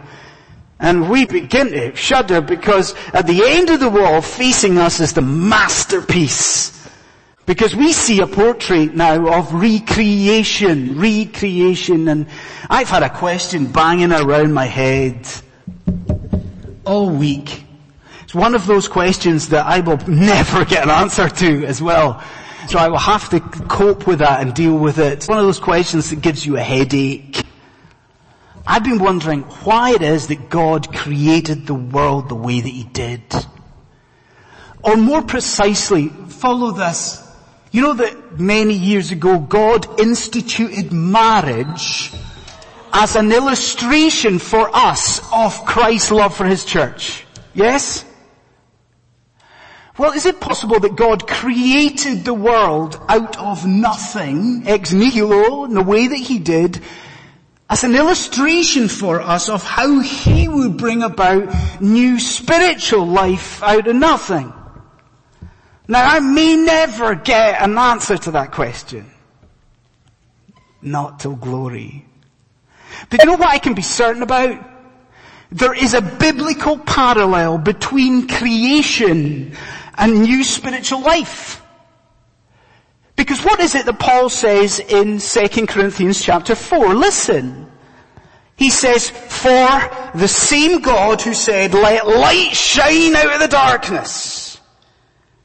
And 0.80 1.08
we 1.08 1.24
begin 1.26 1.70
to 1.70 1.94
shudder 1.94 2.40
because 2.40 2.94
at 3.12 3.26
the 3.28 3.42
end 3.44 3.70
of 3.70 3.78
the 3.80 3.88
wall 3.88 4.20
facing 4.20 4.76
us 4.78 4.98
is 4.98 5.12
the 5.12 5.22
masterpiece. 5.22 6.72
Because 7.46 7.76
we 7.76 7.92
see 7.92 8.20
a 8.20 8.26
portrait 8.26 8.94
now 8.94 9.38
of 9.38 9.52
recreation, 9.54 10.98
recreation, 10.98 12.08
and 12.08 12.26
I've 12.68 12.88
had 12.88 13.02
a 13.02 13.10
question 13.10 13.66
banging 13.70 14.12
around 14.12 14.52
my 14.52 14.64
head 14.64 15.28
all 16.84 17.10
week. 17.10 17.64
It's 18.22 18.34
one 18.34 18.54
of 18.54 18.66
those 18.66 18.88
questions 18.88 19.50
that 19.50 19.66
I 19.66 19.80
will 19.80 19.98
never 20.08 20.64
get 20.64 20.82
an 20.84 20.90
answer 20.90 21.28
to 21.28 21.66
as 21.66 21.80
well. 21.82 22.22
So 22.68 22.78
I 22.78 22.88
will 22.88 22.98
have 22.98 23.28
to 23.30 23.40
cope 23.40 24.06
with 24.06 24.20
that 24.20 24.40
and 24.40 24.54
deal 24.54 24.76
with 24.76 24.98
it. 24.98 25.12
It's 25.12 25.28
one 25.28 25.38
of 25.38 25.44
those 25.44 25.60
questions 25.60 26.10
that 26.10 26.20
gives 26.22 26.44
you 26.46 26.56
a 26.56 26.62
headache. 26.62 27.44
I've 28.66 28.84
been 28.84 28.98
wondering 28.98 29.42
why 29.42 29.90
it 29.90 30.02
is 30.02 30.28
that 30.28 30.48
God 30.48 30.94
created 30.94 31.66
the 31.66 31.74
world 31.74 32.28
the 32.28 32.34
way 32.34 32.60
that 32.60 32.68
He 32.68 32.84
did. 32.84 33.22
Or 34.82 34.96
more 34.96 35.22
precisely, 35.22 36.08
follow 36.08 36.70
this. 36.72 37.20
You 37.70 37.82
know 37.82 37.94
that 37.94 38.38
many 38.38 38.74
years 38.74 39.10
ago 39.10 39.38
God 39.38 40.00
instituted 40.00 40.92
marriage 40.92 42.12
as 42.92 43.16
an 43.16 43.32
illustration 43.32 44.38
for 44.38 44.70
us 44.74 45.20
of 45.32 45.64
Christ's 45.66 46.12
love 46.12 46.36
for 46.36 46.46
His 46.46 46.64
church. 46.64 47.26
Yes? 47.52 48.04
Well, 49.96 50.12
is 50.12 50.26
it 50.26 50.40
possible 50.40 50.80
that 50.80 50.96
God 50.96 51.28
created 51.28 52.24
the 52.24 52.34
world 52.34 53.00
out 53.08 53.38
of 53.38 53.64
nothing, 53.64 54.64
ex 54.66 54.92
nihilo, 54.92 55.64
in 55.64 55.74
the 55.74 55.84
way 55.84 56.08
that 56.08 56.16
He 56.16 56.40
did, 56.40 56.80
as 57.70 57.84
an 57.84 57.94
illustration 57.94 58.88
for 58.88 59.20
us 59.20 59.48
of 59.48 59.62
how 59.62 60.00
He 60.00 60.48
would 60.48 60.76
bring 60.76 61.04
about 61.04 61.80
new 61.80 62.18
spiritual 62.18 63.06
life 63.06 63.62
out 63.62 63.86
of 63.86 63.94
nothing? 63.94 64.52
Now 65.86 66.04
I 66.04 66.18
may 66.18 66.56
never 66.56 67.14
get 67.14 67.62
an 67.62 67.78
answer 67.78 68.16
to 68.18 68.32
that 68.32 68.50
question. 68.50 69.08
Not 70.82 71.20
till 71.20 71.36
glory. 71.36 72.04
But 73.10 73.20
you 73.20 73.26
know 73.26 73.36
what 73.36 73.48
I 73.48 73.58
can 73.58 73.74
be 73.74 73.82
certain 73.82 74.22
about? 74.22 74.72
There 75.52 75.74
is 75.74 75.94
a 75.94 76.02
biblical 76.02 76.78
parallel 76.78 77.58
between 77.58 78.26
creation 78.26 79.56
and 79.96 80.22
new 80.22 80.44
spiritual 80.44 81.00
life. 81.00 81.62
Because 83.16 83.44
what 83.44 83.60
is 83.60 83.74
it 83.74 83.86
that 83.86 83.98
Paul 83.98 84.28
says 84.28 84.80
in 84.80 85.18
2 85.18 85.66
Corinthians 85.66 86.22
chapter 86.22 86.54
4? 86.54 86.94
Listen. 86.94 87.70
He 88.56 88.70
says, 88.70 89.10
for 89.10 89.90
the 90.14 90.28
same 90.28 90.80
God 90.80 91.20
who 91.20 91.34
said, 91.34 91.74
let 91.74 92.06
light 92.06 92.52
shine 92.52 93.16
out 93.16 93.34
of 93.34 93.40
the 93.40 93.48
darkness, 93.48 94.60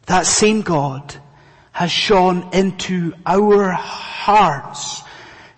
that 0.05 0.27
same 0.27 0.61
God 0.61 1.15
has 1.71 1.91
shone 1.91 2.49
into 2.53 3.13
our 3.25 3.71
hearts 3.71 5.01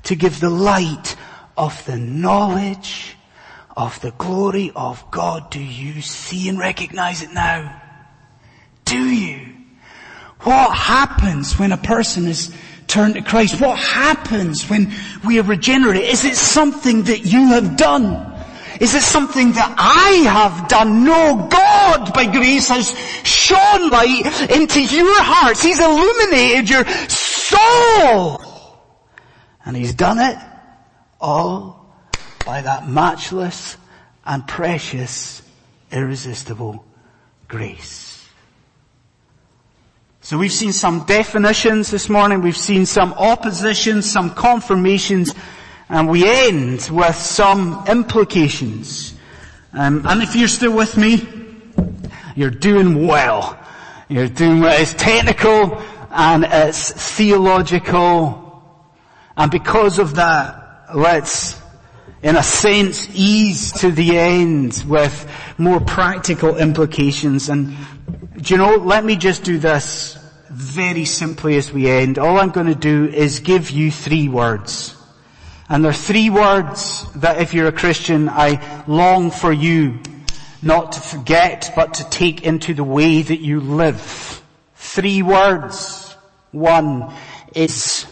to 0.03 0.15
give 0.15 0.39
the 0.39 0.49
light 0.49 1.15
of 1.57 1.85
the 1.85 1.97
knowledge 1.97 3.17
of 3.75 3.99
the 4.01 4.11
glory 4.11 4.71
of 4.75 5.03
God. 5.11 5.49
Do 5.49 5.61
you 5.61 6.01
see 6.01 6.47
and 6.47 6.57
recognize 6.57 7.21
it 7.21 7.33
now? 7.33 7.80
Do 8.91 9.09
you? 9.09 9.47
What 10.41 10.75
happens 10.75 11.57
when 11.57 11.71
a 11.71 11.77
person 11.77 12.27
is 12.27 12.51
turned 12.91 13.13
to 13.15 13.21
Christ. 13.21 13.59
What 13.61 13.79
happens 13.79 14.69
when 14.69 14.93
we 15.25 15.39
are 15.39 15.43
regenerated? 15.43 16.03
Is 16.03 16.25
it 16.25 16.35
something 16.35 17.03
that 17.03 17.25
you 17.25 17.47
have 17.47 17.77
done? 17.77 18.27
Is 18.79 18.95
it 18.95 19.03
something 19.03 19.53
that 19.53 19.75
I 19.77 20.29
have 20.29 20.67
done? 20.67 21.05
No, 21.05 21.47
God 21.49 22.13
by 22.13 22.25
grace 22.25 22.67
has 22.69 22.89
shone 23.23 23.89
light 23.89 24.25
into 24.51 24.81
your 24.81 25.21
hearts. 25.21 25.63
He's 25.63 25.79
illuminated 25.79 26.69
your 26.69 26.85
soul. 27.07 28.41
And 29.63 29.77
He's 29.77 29.93
done 29.93 30.19
it 30.19 30.37
all 31.19 31.95
by 32.45 32.61
that 32.61 32.89
matchless 32.89 33.77
and 34.25 34.45
precious, 34.47 35.43
irresistible 35.91 36.83
grace. 37.47 38.10
So 40.23 40.37
we've 40.37 40.51
seen 40.51 40.71
some 40.71 41.05
definitions 41.05 41.89
this 41.89 42.07
morning, 42.07 42.41
we've 42.43 42.55
seen 42.55 42.85
some 42.85 43.11
oppositions, 43.13 44.09
some 44.09 44.29
confirmations, 44.35 45.33
and 45.89 46.07
we 46.07 46.29
end 46.29 46.87
with 46.91 47.15
some 47.15 47.83
implications. 47.87 49.15
Um, 49.73 50.05
and 50.05 50.21
if 50.21 50.35
you're 50.35 50.47
still 50.47 50.75
with 50.75 50.95
me, 50.95 51.27
you're 52.35 52.51
doing 52.51 53.07
well. 53.07 53.57
You're 54.09 54.27
doing 54.27 54.59
well. 54.59 54.79
It's 54.79 54.93
technical 54.93 55.81
and 56.11 56.45
it's 56.47 56.91
theological. 57.15 58.63
And 59.35 59.49
because 59.49 59.97
of 59.97 60.15
that, 60.15 60.85
let's, 60.95 61.59
in 62.21 62.35
a 62.35 62.43
sense, 62.43 63.09
ease 63.15 63.71
to 63.81 63.89
the 63.89 64.19
end 64.19 64.83
with 64.87 65.27
more 65.57 65.79
practical 65.79 66.57
implications. 66.57 67.49
And 67.49 67.75
do 68.37 68.53
you 68.53 68.57
know, 68.57 68.75
let 68.77 69.03
me 69.03 69.17
just 69.17 69.43
do 69.43 69.57
this 69.57 70.17
very 70.49 71.03
simply 71.05 71.57
as 71.57 71.71
we 71.71 71.89
end. 71.89 72.17
All 72.17 72.39
I'm 72.39 72.51
going 72.51 72.67
to 72.67 72.75
do 72.75 73.05
is 73.05 73.39
give 73.39 73.71
you 73.71 73.91
three 73.91 74.29
words. 74.29 74.95
And 75.67 75.83
there 75.83 75.91
are 75.91 75.93
three 75.93 76.29
words 76.29 77.05
that 77.15 77.41
if 77.41 77.53
you're 77.53 77.67
a 77.67 77.73
Christian, 77.73 78.29
I 78.29 78.83
long 78.87 79.31
for 79.31 79.51
you 79.51 79.99
not 80.61 80.93
to 80.93 81.01
forget, 81.01 81.71
but 81.75 81.95
to 81.95 82.09
take 82.09 82.43
into 82.43 82.73
the 82.73 82.83
way 82.83 83.21
that 83.21 83.39
you 83.39 83.59
live. 83.59 84.41
Three 84.75 85.21
words. 85.21 86.15
One 86.51 87.13
is 87.53 88.05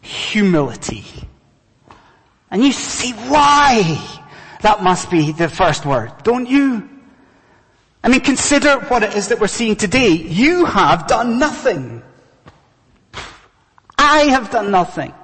humility. 0.00 1.04
And 2.50 2.64
you 2.64 2.72
see 2.72 3.12
why 3.12 4.20
that 4.62 4.82
must 4.82 5.10
be 5.10 5.32
the 5.32 5.48
first 5.48 5.86
word, 5.86 6.12
don't 6.22 6.48
you? 6.48 6.88
I 8.04 8.08
mean, 8.08 8.20
consider 8.20 8.78
what 8.86 9.02
it 9.02 9.14
is 9.14 9.28
that 9.28 9.38
we're 9.38 9.46
seeing 9.46 9.76
today. 9.76 10.08
You 10.10 10.64
have 10.64 11.06
done 11.06 11.38
nothing. 11.38 12.02
I 13.96 14.22
have 14.24 14.50
done 14.50 14.70
nothing. 14.72 15.14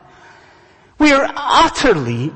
We 0.99 1.13
are 1.13 1.29
utterly 1.35 2.33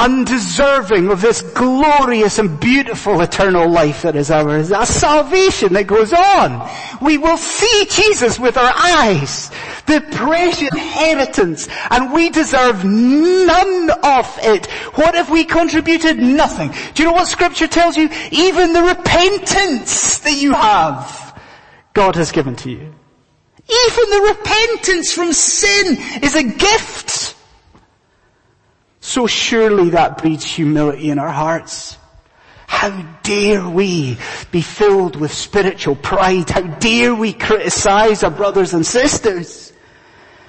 undeserving 0.00 1.10
of 1.10 1.20
this 1.20 1.42
glorious 1.42 2.38
and 2.38 2.58
beautiful 2.58 3.20
eternal 3.20 3.70
life 3.70 4.02
that 4.02 4.16
is 4.16 4.30
ours, 4.30 4.70
a 4.70 4.86
salvation 4.86 5.74
that 5.74 5.86
goes 5.86 6.12
on. 6.12 6.68
We 7.02 7.18
will 7.18 7.36
see 7.36 7.86
Jesus 7.90 8.40
with 8.40 8.56
our 8.56 8.72
eyes, 8.74 9.50
the 9.84 10.00
precious 10.10 10.62
inheritance, 10.72 11.68
and 11.90 12.12
we 12.14 12.30
deserve 12.30 12.82
none 12.82 13.90
of 14.02 14.38
it. 14.42 14.70
What 14.94 15.14
if 15.14 15.28
we 15.28 15.44
contributed 15.44 16.18
nothing? 16.18 16.72
Do 16.94 17.02
you 17.02 17.10
know 17.10 17.14
what 17.14 17.28
scripture 17.28 17.68
tells 17.68 17.96
you? 17.98 18.08
Even 18.30 18.72
the 18.72 18.82
repentance 18.82 20.18
that 20.20 20.40
you 20.40 20.52
have, 20.52 21.38
God 21.92 22.16
has 22.16 22.32
given 22.32 22.56
to 22.56 22.70
you. 22.70 22.94
Even 23.86 24.10
the 24.10 24.36
repentance 24.38 25.12
from 25.12 25.32
sin 25.34 25.98
is 26.22 26.34
a 26.34 26.42
gift. 26.42 27.36
So 29.10 29.26
surely 29.26 29.90
that 29.90 30.18
breeds 30.18 30.44
humility 30.44 31.10
in 31.10 31.18
our 31.18 31.32
hearts. 31.32 31.98
How 32.68 32.90
dare 33.24 33.68
we 33.68 34.18
be 34.52 34.62
filled 34.62 35.16
with 35.16 35.32
spiritual 35.32 35.96
pride? 35.96 36.48
How 36.48 36.60
dare 36.60 37.12
we 37.12 37.32
criticize 37.32 38.22
our 38.22 38.30
brothers 38.30 38.72
and 38.72 38.86
sisters? 38.86 39.72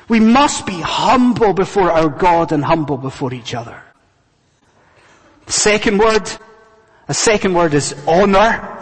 We 0.08 0.20
must 0.20 0.68
be 0.68 0.80
humble 0.80 1.54
before 1.54 1.90
our 1.90 2.08
God 2.08 2.52
and 2.52 2.64
humble 2.64 2.98
before 2.98 3.34
each 3.34 3.56
other. 3.56 3.82
The 5.48 5.54
Second 5.54 5.98
word, 5.98 6.32
a 7.08 7.16
second 7.16 7.56
word 7.56 7.74
is 7.74 7.96
honor. 8.08 8.78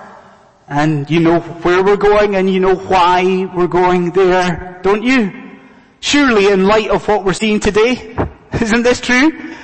And 0.67 1.09
you 1.09 1.21
know 1.21 1.39
where 1.39 1.81
we're 1.85 1.95
going 1.95 2.35
and 2.35 2.49
you 2.49 2.59
know 2.59 2.75
why 2.75 3.45
we're 3.55 3.67
going 3.67 4.11
there, 4.11 4.81
don't 4.83 5.03
you? 5.03 5.31
Surely 6.01 6.51
in 6.51 6.65
light 6.65 6.89
of 6.89 7.07
what 7.07 7.23
we're 7.23 7.31
seeing 7.31 7.61
today, 7.61 8.13
isn't 8.61 8.83
this 8.83 8.99
true? 8.99 9.55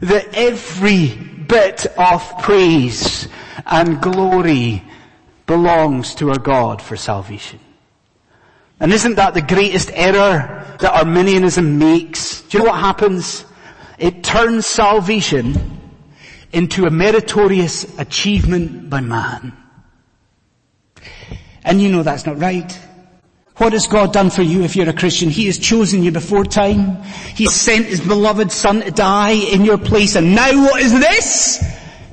That 0.00 0.28
every 0.34 1.08
bit 1.16 1.86
of 1.98 2.38
praise 2.42 3.28
and 3.66 4.00
glory 4.00 4.82
belongs 5.46 6.14
to 6.16 6.30
our 6.30 6.38
God 6.38 6.80
for 6.80 6.96
salvation. 6.96 7.58
And 8.80 8.92
isn't 8.92 9.16
that 9.16 9.34
the 9.34 9.42
greatest 9.42 9.90
error 9.92 10.64
that 10.80 10.94
Arminianism 10.94 11.78
makes? 11.78 12.42
Do 12.42 12.58
you 12.58 12.64
know 12.64 12.70
what 12.70 12.80
happens? 12.80 13.44
It 13.98 14.22
turns 14.22 14.66
salvation 14.66 15.80
into 16.52 16.86
a 16.86 16.90
meritorious 16.90 17.98
achievement 17.98 18.88
by 18.88 19.00
man. 19.00 19.56
And 21.64 21.82
you 21.82 21.90
know 21.90 22.02
that's 22.02 22.24
not 22.24 22.38
right. 22.38 22.78
What 23.58 23.72
has 23.72 23.88
God 23.88 24.12
done 24.12 24.30
for 24.30 24.42
you 24.42 24.62
if 24.62 24.76
you're 24.76 24.88
a 24.88 24.92
Christian? 24.92 25.30
He 25.30 25.46
has 25.46 25.58
chosen 25.58 26.04
you 26.04 26.12
before 26.12 26.44
time. 26.44 27.02
He 27.34 27.46
sent 27.46 27.86
His 27.86 28.00
beloved 28.00 28.52
Son 28.52 28.80
to 28.80 28.90
die 28.92 29.32
in 29.32 29.64
your 29.64 29.78
place 29.78 30.14
and 30.14 30.34
now 30.34 30.62
what 30.62 30.80
is 30.80 30.92
this? 30.92 31.64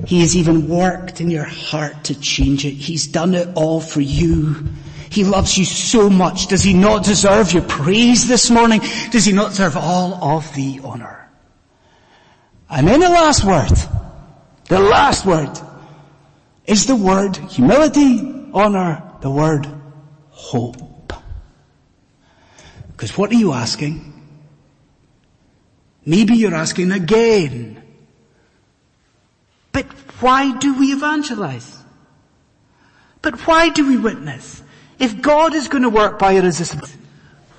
He 0.06 0.20
has 0.20 0.36
even 0.36 0.68
worked 0.68 1.20
in 1.20 1.30
your 1.30 1.44
heart 1.44 2.04
to 2.04 2.20
change 2.20 2.64
it. 2.64 2.72
He's 2.72 3.06
done 3.06 3.34
it 3.34 3.48
all 3.54 3.80
for 3.80 4.00
you. 4.00 4.66
He 5.10 5.24
loves 5.24 5.56
you 5.56 5.64
so 5.64 6.10
much. 6.10 6.48
Does 6.48 6.62
He 6.62 6.74
not 6.74 7.04
deserve 7.04 7.52
your 7.52 7.62
praise 7.62 8.28
this 8.28 8.50
morning? 8.50 8.80
Does 9.10 9.24
He 9.24 9.32
not 9.32 9.50
deserve 9.50 9.76
all 9.76 10.14
of 10.36 10.52
the 10.54 10.80
honor? 10.84 11.28
And 12.68 12.86
then 12.86 13.00
the 13.00 13.08
last 13.08 13.44
word, 13.44 13.70
the 14.68 14.80
last 14.80 15.24
word 15.24 15.58
is 16.66 16.86
the 16.86 16.96
word 16.96 17.36
humility, 17.36 18.50
honor, 18.52 19.02
the 19.20 19.30
word 19.30 19.66
hope. 20.30 20.85
Because 22.96 23.16
what 23.16 23.30
are 23.30 23.34
you 23.34 23.52
asking? 23.52 24.12
Maybe 26.06 26.34
you're 26.34 26.54
asking 26.54 26.92
again. 26.92 27.82
But 29.72 29.84
why 30.20 30.56
do 30.56 30.78
we 30.78 30.92
evangelize? 30.92 31.78
But 33.20 33.46
why 33.46 33.68
do 33.68 33.86
we 33.86 33.98
witness? 33.98 34.62
If 34.98 35.20
God 35.20 35.54
is 35.54 35.68
going 35.68 35.82
to 35.82 35.90
work 35.90 36.18
by 36.18 36.36
irresistible, 36.36 36.88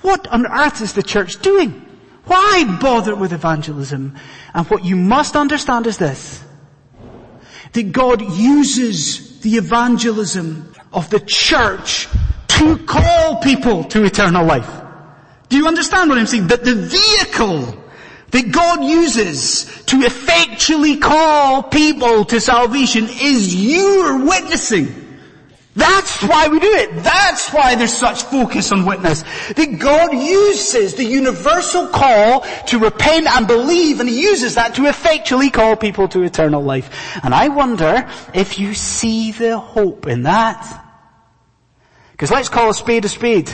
what 0.02 0.26
on 0.26 0.44
earth 0.44 0.80
is 0.80 0.94
the 0.94 1.02
church 1.04 1.40
doing? 1.40 1.70
Why 2.24 2.78
bother 2.80 3.14
with 3.14 3.32
evangelism? 3.32 4.16
And 4.54 4.66
what 4.66 4.84
you 4.84 4.96
must 4.96 5.36
understand 5.36 5.86
is 5.86 5.98
this, 5.98 6.42
that 7.74 7.92
God 7.92 8.22
uses 8.22 9.40
the 9.40 9.56
evangelism 9.56 10.74
of 10.92 11.10
the 11.10 11.20
church 11.20 12.08
to 12.48 12.78
call 12.78 13.36
people 13.36 13.84
to 13.84 14.04
eternal 14.04 14.44
life. 14.44 14.87
Do 15.48 15.56
you 15.56 15.66
understand 15.66 16.10
what 16.10 16.18
I'm 16.18 16.26
saying? 16.26 16.48
That 16.48 16.64
the 16.64 16.74
vehicle 16.74 17.84
that 18.30 18.52
God 18.52 18.84
uses 18.84 19.64
to 19.86 19.96
effectually 19.98 20.98
call 20.98 21.62
people 21.62 22.24
to 22.26 22.40
salvation 22.40 23.08
is 23.08 23.54
your 23.54 24.24
witnessing. 24.26 25.06
That's 25.74 26.22
why 26.24 26.48
we 26.48 26.58
do 26.58 26.72
it. 26.72 27.04
That's 27.04 27.52
why 27.52 27.76
there's 27.76 27.96
such 27.96 28.24
focus 28.24 28.72
on 28.72 28.84
witness. 28.84 29.22
That 29.54 29.78
God 29.78 30.12
uses 30.12 30.94
the 30.94 31.04
universal 31.04 31.86
call 31.86 32.40
to 32.66 32.80
repent 32.80 33.28
and 33.28 33.46
believe 33.46 34.00
and 34.00 34.08
He 34.08 34.20
uses 34.20 34.56
that 34.56 34.74
to 34.74 34.86
effectually 34.86 35.50
call 35.50 35.76
people 35.76 36.08
to 36.08 36.22
eternal 36.22 36.62
life. 36.62 37.16
And 37.22 37.32
I 37.32 37.48
wonder 37.48 38.10
if 38.34 38.58
you 38.58 38.74
see 38.74 39.30
the 39.30 39.56
hope 39.56 40.08
in 40.08 40.24
that. 40.24 40.84
Because 42.10 42.32
let's 42.32 42.48
call 42.48 42.70
a 42.70 42.74
spade 42.74 43.04
a 43.04 43.08
spade. 43.08 43.52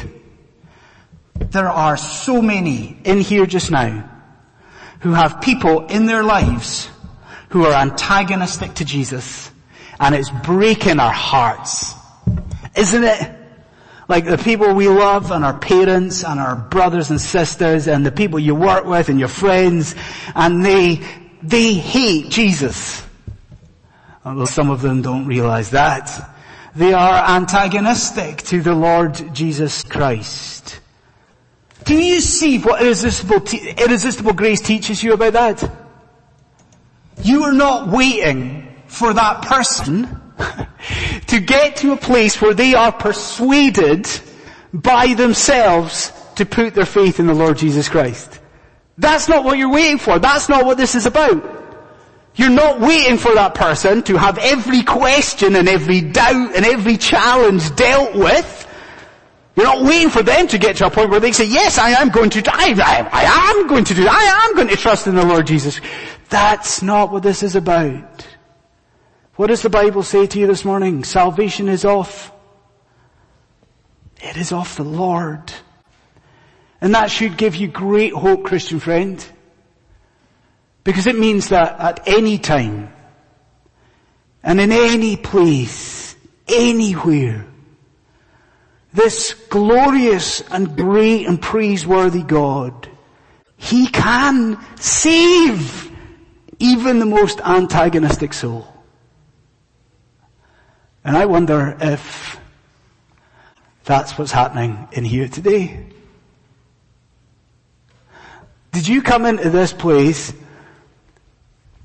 There 1.35 1.69
are 1.69 1.97
so 1.97 2.41
many 2.41 2.99
in 3.05 3.21
here 3.21 3.47
just 3.47 3.71
now 3.71 4.11
who 5.01 5.13
have 5.13 5.41
people 5.41 5.87
in 5.87 6.07
their 6.07 6.23
lives 6.23 6.89
who 7.51 7.65
are 7.65 7.73
antagonistic 7.73 8.75
to 8.75 8.85
Jesus 8.85 9.51
and 10.01 10.15
it's 10.15 10.31
breaking 10.43 10.99
our 10.99 11.13
hearts 11.13 11.95
isn't 12.77 13.05
it? 13.05 13.31
Like 14.09 14.27
the 14.27 14.37
people 14.37 14.75
we 14.75 14.89
love 14.89 15.31
and 15.31 15.45
our 15.45 15.57
parents 15.59 16.25
and 16.25 16.39
our 16.39 16.57
brothers 16.57 17.11
and 17.11 17.21
sisters 17.21 17.89
and 17.89 18.05
the 18.05 18.13
people 18.13 18.39
you 18.39 18.55
work 18.55 18.85
with 18.85 19.09
and 19.09 19.19
your 19.19 19.29
friends 19.29 19.95
and 20.35 20.65
they, 20.65 21.01
they 21.43 21.75
hate 21.75 22.31
Jesus. 22.31 23.03
Although 24.25 24.45
some 24.45 24.71
of 24.71 24.83
them 24.83 25.03
don't 25.03 25.27
realize 25.27 25.71
that. 25.71 26.31
They 26.75 26.93
are 26.93 27.37
antagonistic 27.37 28.39
to 28.45 28.61
the 28.61 28.75
Lord 28.75 29.33
Jesus 29.33 29.83
Christ. 29.85 30.81
Do 31.85 31.95
you 31.95 32.21
see 32.21 32.59
what 32.59 32.83
irresistible, 32.83 33.43
irresistible 33.79 34.33
grace 34.33 34.61
teaches 34.61 35.03
you 35.03 35.13
about 35.13 35.35
that? 35.35 35.71
You 37.23 37.45
are 37.45 37.53
not 37.53 37.89
waiting 37.89 38.75
for 38.87 39.13
that 39.13 39.43
person 39.43 40.21
to 41.27 41.41
get 41.41 41.77
to 41.77 41.93
a 41.93 41.97
place 41.97 42.41
where 42.41 42.55
they 42.55 42.75
are 42.75 42.93
persuaded 42.93 44.09
by 44.73 45.15
themselves 45.15 46.13
to 46.37 46.47
put 46.47 46.75
their 46.75 46.87
faith 46.87 47.21
in 47.21 47.27
the 47.27 47.35
Lord 47.35 47.59
Jesus 47.59 47.89
Christ. 47.89 48.41
That's 48.99 49.29
not 49.29 49.45
what 49.45 49.59
you're 49.59 49.73
waiting 49.73 49.99
for. 49.99 50.19
That's 50.19 50.49
not 50.49 50.65
what 50.65 50.77
this 50.77 50.95
is 50.95 51.07
about. 51.07 51.63
You're 52.37 52.51
not 52.51 52.81
waiting 52.81 53.17
for 53.17 53.35
that 53.35 53.55
person 53.55 54.03
to 54.05 54.17
have 54.17 54.39
every 54.39 54.83
question 54.83 55.55
and 55.55 55.69
every 55.69 56.01
doubt 56.01 56.57
and 56.57 56.65
every 56.65 56.97
challenge 56.97 57.75
dealt 57.77 58.15
with. 58.15 58.64
You're 59.57 59.67
not 59.67 59.85
waiting 59.85 60.11
for 60.11 60.23
them 60.23 60.49
to 60.49 60.59
get 60.59 60.77
to 60.77 60.87
a 60.87 60.91
point 60.91 61.11
where 61.11 61.21
they 61.21 61.33
say, 61.33 61.45
yes, 61.45 61.79
I 61.79 61.91
am 61.91 62.09
going 62.09 62.31
to, 62.31 62.43
I, 62.53 62.75
I, 62.77 63.09
I 63.13 63.51
am 63.51 63.69
going 63.69 63.85
to 63.85 63.95
do, 63.95 64.07
I 64.09 64.47
am 64.47 64.57
going 64.57 64.69
to 64.69 64.77
trust 64.77 65.07
in 65.07 65.15
the 65.15 65.25
Lord 65.25 65.47
Jesus. 65.47 65.81
That's 66.29 66.83
not 66.83 67.13
what 67.13 67.23
this 67.23 67.43
is 67.43 67.55
about. 67.55 68.27
What 69.37 69.49
does 69.49 69.63
the 69.63 69.71
Bible 69.71 70.03
say 70.03 70.27
to 70.27 70.39
you 70.39 70.47
this 70.47 70.65
morning? 70.65 71.05
Salvation 71.05 71.69
is 71.69 71.85
off. 71.85 72.33
It 74.21 74.37
is 74.37 74.53
off 74.53 74.77
the 74.77 74.85
Lord. 74.85 75.53
And 76.81 76.95
that 76.95 77.11
should 77.11 77.37
give 77.37 77.55
you 77.55 77.69
great 77.69 78.13
hope, 78.13 78.45
Christian 78.45 78.81
friend. 78.81 79.25
Because 80.83 81.07
it 81.07 81.17
means 81.17 81.49
that 81.49 81.79
at 81.81 82.09
any 82.09 82.39
time, 82.39 82.93
and 84.43 84.61
in 84.61 84.73
any 84.73 85.17
place, 85.17 86.15
anywhere, 86.47 87.47
this 88.95 89.35
glorious 89.51 90.41
and 90.53 90.77
great 90.77 91.27
and 91.27 91.43
praiseworthy 91.43 92.23
God, 92.23 92.89
He 93.57 93.89
can 93.89 94.59
save 94.77 95.91
even 96.61 97.01
the 97.01 97.07
most 97.07 97.41
antagonistic 97.41 98.33
soul. 98.33 98.73
And 101.05 101.17
I 101.17 101.27
wonder 101.27 101.77
if 101.81 102.39
that's 103.85 104.17
what's 104.17 104.33
happening 104.33 104.89
in 104.93 105.05
here 105.05 105.29
today. 105.29 105.85
Did 108.73 108.87
you 108.89 109.03
come 109.03 109.27
into 109.27 109.51
this 109.51 109.73
place 109.73 110.33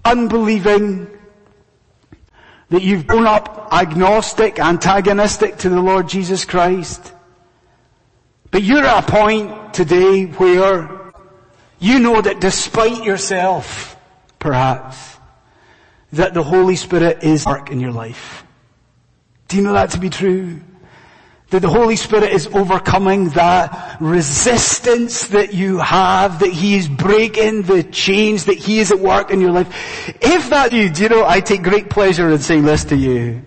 unbelieving 0.05 1.07
that 2.69 2.82
you've 2.82 3.08
grown 3.08 3.27
up 3.27 3.69
agnostic, 3.71 4.60
antagonistic 4.60 5.58
to 5.58 5.69
the 5.69 5.82
Lord 5.82 6.08
Jesus 6.08 6.45
Christ? 6.45 7.13
But 8.51 8.63
you're 8.63 8.86
at 8.86 9.08
a 9.08 9.12
point 9.12 9.73
today 9.73 10.25
where 10.25 11.13
you 11.79 11.99
know 11.99 12.21
that 12.21 12.41
despite 12.41 13.03
yourself, 13.03 13.95
perhaps, 14.39 15.17
that 16.13 16.34
the 16.34 16.43
Holy 16.43 16.75
Spirit 16.75 17.23
is 17.23 17.45
work 17.45 17.69
in 17.69 17.79
your 17.79 17.91
life. 17.91 18.43
Do 19.47 19.58
you 19.58 19.63
know 19.63 19.73
that 19.73 19.91
to 19.91 19.99
be 19.99 20.10
true? 20.10 20.62
That 21.49 21.62
the 21.62 21.69
Holy 21.69 21.95
Spirit 21.95 22.31
is 22.31 22.45
overcoming 22.47 23.29
that 23.29 23.97
resistance 23.99 25.29
that 25.29 25.53
you 25.53 25.79
have, 25.79 26.39
that 26.39 26.51
He 26.51 26.75
is 26.75 26.88
breaking 26.88 27.63
the 27.63 27.81
chains, 27.81 28.45
that 28.45 28.57
He 28.57 28.79
is 28.79 28.91
at 28.91 28.99
work 28.99 29.31
in 29.31 29.41
your 29.41 29.51
life. 29.51 29.67
If 30.21 30.51
that 30.51 30.73
you, 30.73 30.91
do 30.91 31.03
you 31.03 31.09
know, 31.09 31.25
I 31.25 31.39
take 31.39 31.63
great 31.63 31.89
pleasure 31.89 32.29
in 32.29 32.38
saying 32.38 32.65
this 32.65 32.85
to 32.85 32.95
you. 32.95 33.41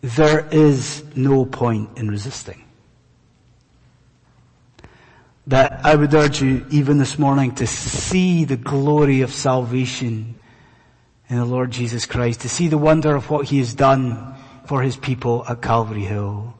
There 0.00 0.46
is 0.50 1.02
no 1.14 1.44
point 1.44 1.98
in 1.98 2.10
resisting. 2.10 2.64
That 5.46 5.84
I 5.84 5.94
would 5.94 6.14
urge 6.14 6.40
you 6.40 6.66
even 6.70 6.96
this 6.96 7.18
morning 7.18 7.54
to 7.56 7.66
see 7.66 8.44
the 8.44 8.56
glory 8.56 9.20
of 9.20 9.30
salvation 9.30 10.36
in 11.28 11.36
the 11.36 11.44
Lord 11.44 11.70
Jesus 11.70 12.06
Christ, 12.06 12.42
to 12.42 12.48
see 12.48 12.68
the 12.68 12.78
wonder 12.78 13.14
of 13.14 13.28
what 13.28 13.46
He 13.46 13.58
has 13.58 13.74
done 13.74 14.33
for 14.66 14.82
His 14.82 14.96
people 14.96 15.44
at 15.48 15.62
Calvary 15.62 16.04
Hill. 16.04 16.54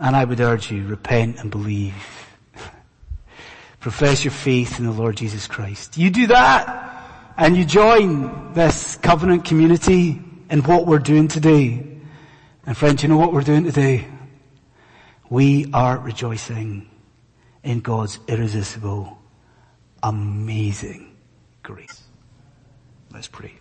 And 0.00 0.14
I 0.14 0.24
would 0.24 0.40
urge 0.40 0.70
you, 0.70 0.86
repent 0.86 1.38
and 1.38 1.50
believe. 1.50 1.94
Profess 3.80 4.24
your 4.24 4.32
faith 4.32 4.78
in 4.78 4.86
the 4.86 4.92
Lord 4.92 5.16
Jesus 5.16 5.46
Christ. 5.46 5.98
You 5.98 6.10
do 6.10 6.28
that, 6.28 7.34
and 7.36 7.56
you 7.56 7.64
join 7.64 8.52
this 8.52 8.96
covenant 8.96 9.44
community 9.44 10.20
in 10.50 10.62
what 10.62 10.86
we're 10.86 10.98
doing 10.98 11.28
today. 11.28 11.84
And 12.66 12.76
friends, 12.76 13.02
you 13.02 13.08
know 13.08 13.16
what 13.16 13.32
we're 13.32 13.42
doing 13.42 13.64
today? 13.64 14.06
We 15.30 15.70
are 15.72 15.98
rejoicing 15.98 16.88
in 17.62 17.80
God's 17.80 18.18
irresistible, 18.28 19.18
amazing 20.02 21.16
grace. 21.62 22.02
Let's 23.12 23.28
pray. 23.28 23.54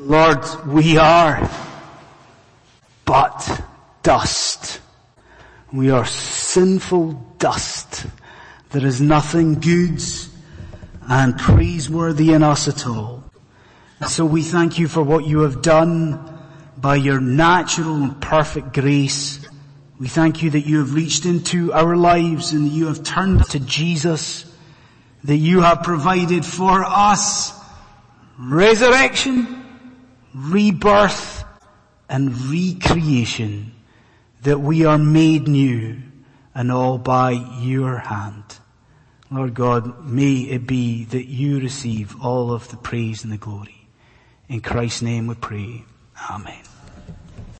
Lord, 0.00 0.44
we 0.66 0.96
are 0.96 1.50
but 3.04 3.62
dust. 4.02 4.80
We 5.72 5.90
are 5.90 6.06
sinful 6.06 7.12
dust. 7.38 8.06
There 8.70 8.84
is 8.84 9.00
nothing 9.00 9.60
good 9.60 10.02
and 11.08 11.38
praiseworthy 11.38 12.32
in 12.32 12.42
us 12.42 12.68
at 12.68 12.86
all. 12.86 13.24
So 14.06 14.24
we 14.24 14.42
thank 14.42 14.78
you 14.78 14.88
for 14.88 15.02
what 15.02 15.26
you 15.26 15.40
have 15.40 15.62
done 15.62 16.38
by 16.76 16.96
your 16.96 17.20
natural 17.20 17.94
and 17.94 18.20
perfect 18.20 18.74
grace. 18.74 19.46
We 19.98 20.08
thank 20.08 20.42
you 20.42 20.50
that 20.50 20.66
you 20.66 20.78
have 20.78 20.94
reached 20.94 21.26
into 21.26 21.72
our 21.72 21.96
lives 21.96 22.52
and 22.52 22.66
that 22.66 22.72
you 22.72 22.86
have 22.86 23.02
turned 23.02 23.44
to 23.50 23.60
Jesus 23.60 24.44
that 25.24 25.36
you 25.36 25.60
have 25.60 25.82
provided 25.82 26.44
for 26.44 26.84
us 26.84 27.52
resurrection, 28.38 29.57
rebirth, 30.38 31.44
and 32.08 32.34
recreation, 32.50 33.74
that 34.42 34.60
we 34.60 34.84
are 34.84 34.98
made 34.98 35.46
new 35.46 35.98
and 36.54 36.72
all 36.72 36.98
by 36.98 37.32
your 37.60 37.98
hand. 37.98 38.44
Lord 39.30 39.54
God, 39.54 40.06
may 40.06 40.34
it 40.40 40.66
be 40.66 41.04
that 41.04 41.26
you 41.26 41.60
receive 41.60 42.20
all 42.22 42.52
of 42.52 42.68
the 42.70 42.76
praise 42.76 43.24
and 43.24 43.32
the 43.32 43.36
glory. 43.36 43.88
In 44.48 44.60
Christ's 44.60 45.02
name 45.02 45.26
we 45.26 45.34
pray. 45.34 45.84
Amen. 46.30 46.77